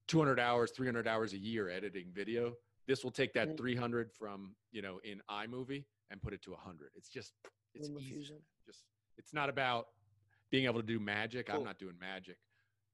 [0.07, 2.55] 200 hours, 300 hours a year editing video.
[2.87, 3.57] This will take that Mhm.
[3.57, 6.91] 300 from, you know, in iMovie and put it to 100.
[6.95, 7.33] It's just,
[7.75, 8.09] it's easy.
[8.11, 8.41] Fusion.
[8.65, 8.83] Just,
[9.17, 9.87] it's not about
[10.49, 11.49] being able to do magic.
[11.53, 12.37] I'm not doing magic.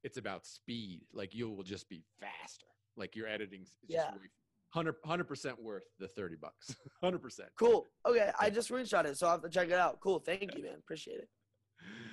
[0.03, 1.01] It's about speed.
[1.13, 2.67] Like you will just be faster.
[2.95, 4.11] Like your editing is Yeah.
[4.11, 4.27] just way,
[4.73, 6.75] 100 percent worth the 30 bucks.
[6.99, 7.49] 100 percent.
[7.57, 7.87] Cool.
[8.05, 9.99] Okay, I just screenshot it, so I'll have to check it out.
[10.01, 10.19] Cool.
[10.19, 10.75] Thank you, man.
[10.77, 11.29] Appreciate it.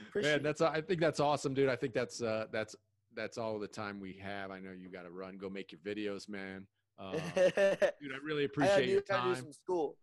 [0.08, 1.68] Appreciate Man, that's I think that's awesome, dude.
[1.68, 2.74] I think that's uh that's
[3.14, 4.50] that's all the time we have.
[4.50, 6.66] I know you got to run, go make your videos, man.
[6.98, 9.42] Uh, dude, I really appreciate gotta your do, gotta do time.
[9.42, 9.96] some school.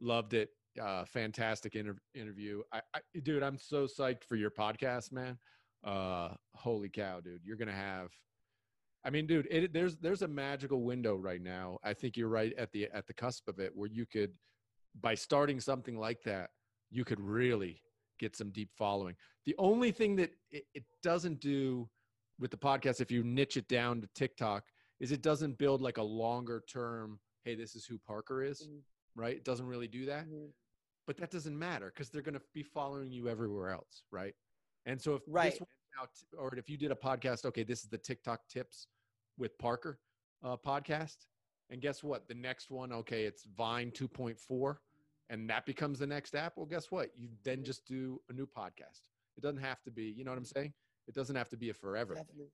[0.00, 0.50] Loved it.
[0.80, 2.62] Uh, fantastic inter- interview.
[2.72, 5.36] I, I, dude, I'm so psyched for your podcast, man.
[5.84, 8.10] Uh, holy cow, dude, you're gonna have.
[9.04, 11.78] I mean, dude, it, there's there's a magical window right now.
[11.82, 14.32] I think you're right at the at the cusp of it, where you could,
[15.00, 16.50] by starting something like that,
[16.90, 17.82] you could really
[18.20, 19.16] get some deep following.
[19.46, 21.88] The only thing that it, it doesn't do
[22.38, 24.64] with the podcast, if you niche it down to TikTok,
[25.00, 27.18] is it doesn't build like a longer term.
[27.44, 28.82] Hey, this is who Parker is, Mhm.
[29.16, 29.36] right?
[29.36, 30.52] It doesn't really do that Mhm.
[31.06, 34.34] but that doesn't matter because they're going to be following you everywhere else, right?
[34.86, 35.50] And so if Right.
[35.50, 38.86] this went out, or if you did a podcast, okay, this is the TikTok tips
[39.36, 39.98] with Parker
[40.42, 41.26] uh, podcast,
[41.70, 42.28] and guess what?
[42.28, 44.80] The next one, okay, it's Vine 2.4,
[45.30, 46.54] and that becomes the next app.
[46.56, 47.10] Well, guess what?
[47.16, 49.08] You then just do a new podcast.
[49.36, 50.72] It doesn't have to be, you know what I'm saying?
[51.08, 52.14] It doesn't have to be a forever.
[52.14, 52.24] thing.
[52.24, 52.52] Definitely.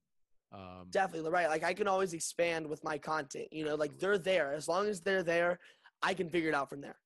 [0.53, 1.49] Um, Definitely right.
[1.49, 3.49] Like I can always expand with my content.
[3.51, 4.53] You know, like they're there.
[4.55, 5.59] As long as they're there,
[6.03, 6.97] I can figure it out from there.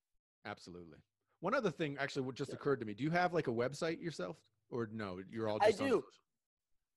[0.45, 0.97] absolutely.
[1.39, 2.57] One other thing, actually, what just Yeah.
[2.57, 4.37] occurred to me: Do you have like a website yourself,
[4.69, 5.19] or no?
[5.31, 5.93] You're all I just on do.
[5.95, 6.07] social-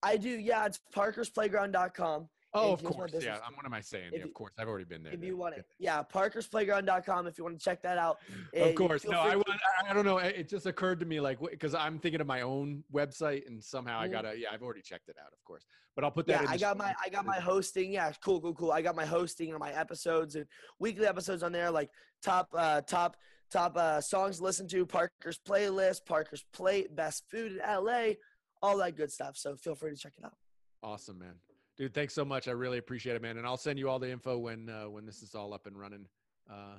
[0.03, 0.29] I do.
[0.39, 2.29] Yeah, it's parkersplayground.com.
[2.57, 3.13] Oh, of course.
[3.21, 3.39] Yeah.
[3.45, 4.11] I'm, what am I saying?
[4.13, 4.53] If Yeah, of course.
[4.59, 5.13] I've already been there.
[5.13, 5.61] If you want Yeah.
[5.61, 5.67] it.
[5.79, 8.19] Yeah, parkersplayground.com if you want to check that out.
[8.29, 9.05] Of Eh, course.
[9.05, 10.19] No, I want, I- I don't know.
[10.19, 13.99] It just occurred to me like, because I'm thinking of my own website and somehow
[13.99, 14.13] I Mhm.
[14.13, 15.67] gotta, yeah, I've already checked it out, of course.
[15.97, 16.49] But I'll put that Yeah, in.
[16.49, 17.93] I got my I got my hosting.
[17.93, 18.73] Yeah, cool, cool, cool.
[18.73, 20.47] I got my hosting on my episodes and
[20.79, 21.91] weekly episodes on there, like
[22.23, 23.17] top uh top
[23.51, 28.15] top uh songs to listen to, Parker's playlist, Parker's plate, best food in LA,
[28.63, 29.37] all that good stuff.
[29.37, 30.37] So feel free to check it out.
[30.83, 31.35] Awesome, man.
[31.77, 32.47] Dude, thanks so much.
[32.47, 33.37] I really appreciate it, man.
[33.37, 35.79] And I'll send you all the info when uh, when this is all up and
[35.79, 36.07] running.
[36.49, 36.79] Uh,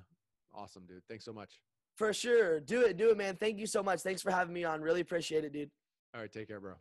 [0.53, 1.03] awesome, dude.
[1.09, 1.59] Thanks so much.
[1.97, 2.59] For sure.
[2.59, 3.35] Do it, do it, man.
[3.35, 4.01] Thank you so much.
[4.01, 4.81] Thanks for having me on.
[4.81, 5.69] Really appreciate it, dude.
[6.13, 6.75] All right, take care, bro.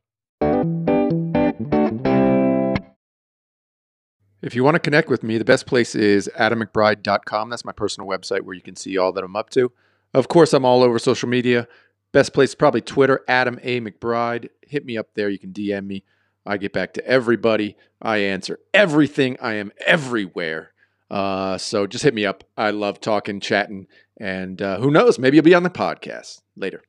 [4.42, 7.48] If you want to connect with me, the best place is adammcbride.com.
[7.48, 9.72] That's my personal website where you can see all that I'm up to.
[10.12, 11.66] Of course, I'm all over social media.
[12.12, 13.80] Best place is probably Twitter, Adam A.
[13.80, 14.50] McBride.
[14.62, 15.28] Hit me up there.
[15.28, 16.04] You can DM me.
[16.46, 17.76] I get back to everybody.
[18.00, 19.36] I answer everything.
[19.40, 20.72] I am everywhere.
[21.10, 22.44] Uh, so just hit me up.
[22.56, 23.86] I love talking, chatting,
[24.18, 25.18] and uh, who knows?
[25.18, 26.82] Maybe you'll be on the podcast later.